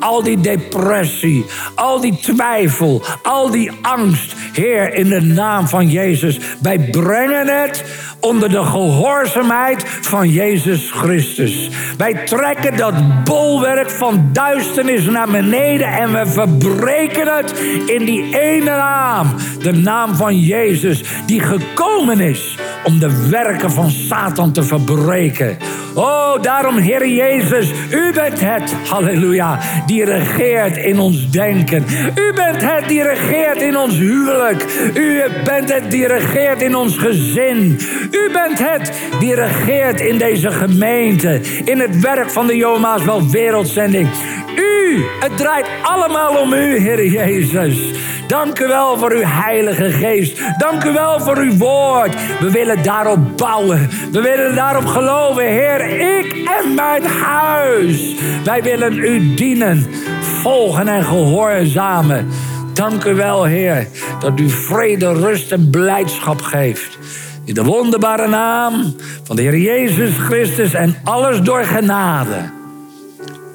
Al 0.00 0.22
die 0.22 0.40
depressie, 0.40 1.44
al 1.74 2.00
die 2.00 2.16
twijfel, 2.16 3.02
al 3.22 3.50
die 3.50 3.70
angst. 3.82 4.34
Heer, 4.52 4.94
in 4.94 5.08
de 5.08 5.20
naam 5.20 5.68
van 5.68 5.88
Jezus, 5.88 6.38
wij 6.62 6.78
brengen 6.78 7.62
het 7.62 7.84
onder 8.20 8.48
de 8.48 8.64
gehoorzaamheid 8.64 9.84
van 9.86 10.28
Jezus 10.28 10.90
Christus. 10.90 11.68
Wij 11.96 12.14
trekken 12.14 12.76
dat 12.76 13.24
bolwerk 13.24 13.90
van 13.90 14.28
duisternis 14.32 15.04
naar 15.04 15.30
beneden 15.30 15.86
en 15.86 16.12
we 16.12 16.26
verbreken 16.26 17.36
het 17.36 17.58
in 17.86 18.04
die 18.04 18.38
ene 18.38 18.70
naam, 18.70 19.34
de 19.62 19.72
naam 19.72 20.14
van 20.14 20.38
Jezus, 20.38 21.02
die 21.26 21.40
gekomen 21.40 22.20
is 22.20 22.58
om 22.84 22.98
de 22.98 23.28
werken 23.30 23.70
van 23.70 23.90
Satan 23.90 24.52
te 24.52 24.62
verbreken. 24.62 25.58
Oh, 25.94 26.42
daarom, 26.42 26.76
Heer 26.76 27.08
Jezus, 27.08 27.72
u 27.90 28.12
bent 28.12 28.40
het, 28.40 28.74
halleluja, 28.88 29.58
die 29.86 30.04
regeert 30.04 30.76
in 30.76 30.98
ons 30.98 31.30
denken. 31.30 31.84
U 32.14 32.32
bent 32.34 32.62
het 32.62 32.88
die 32.88 33.02
regeert 33.02 33.62
in 33.62 33.76
ons 33.76 33.98
huwelijk. 33.98 34.64
U 34.94 35.22
bent 35.44 35.72
het 35.72 35.90
die 35.90 36.06
regeert 36.06 36.62
in 36.62 36.76
ons 36.76 36.96
gezin. 36.98 37.80
U 38.10 38.30
bent 38.32 38.58
het 38.58 38.92
die 39.18 39.34
regeert 39.34 40.00
in 40.00 40.18
deze 40.18 40.50
gemeente, 40.50 41.40
in 41.64 41.80
het 41.80 42.00
werk 42.00 42.30
van 42.30 42.46
de 42.46 42.56
Joma's 42.56 43.04
wel 43.04 43.30
wereldzending. 43.30 44.08
U, 44.56 45.04
het 45.20 45.36
draait 45.36 45.66
allemaal 45.82 46.36
om 46.36 46.52
u, 46.52 46.78
Heer 46.78 47.06
Jezus. 47.06 47.92
Dank 48.26 48.58
u 48.58 48.66
wel 48.66 48.98
voor 48.98 49.12
uw 49.12 49.24
Heilige 49.24 49.90
Geest. 49.90 50.40
Dank 50.58 50.84
u 50.84 50.92
wel 50.92 51.20
voor 51.20 51.36
uw 51.36 51.56
woord. 51.56 52.14
We 52.40 52.50
willen 52.50 52.82
daarop 52.82 53.36
bouwen. 53.36 53.88
We 54.12 54.20
willen 54.20 54.54
daarop 54.54 54.86
geloven. 54.86 55.46
Heer, 55.46 55.80
ik 56.18 56.50
en 56.62 56.74
mijn 56.74 57.04
huis. 57.04 58.14
Wij 58.44 58.62
willen 58.62 58.98
u 58.98 59.34
dienen, 59.34 59.86
volgen 60.20 60.88
en 60.88 61.04
gehoorzamen. 61.04 62.28
Dank 62.72 63.04
u 63.04 63.14
wel, 63.14 63.44
Heer, 63.44 63.88
dat 64.20 64.40
u 64.40 64.48
vrede, 64.48 65.12
rust 65.12 65.52
en 65.52 65.70
blijdschap 65.70 66.40
geeft. 66.40 66.98
In 67.44 67.54
de 67.54 67.64
wonderbare 67.64 68.28
naam 68.28 68.94
van 69.22 69.36
de 69.36 69.42
Heer 69.42 69.58
Jezus 69.58 70.16
Christus 70.16 70.74
en 70.74 70.96
alles 71.04 71.40
door 71.40 71.64
genade. 71.64 72.59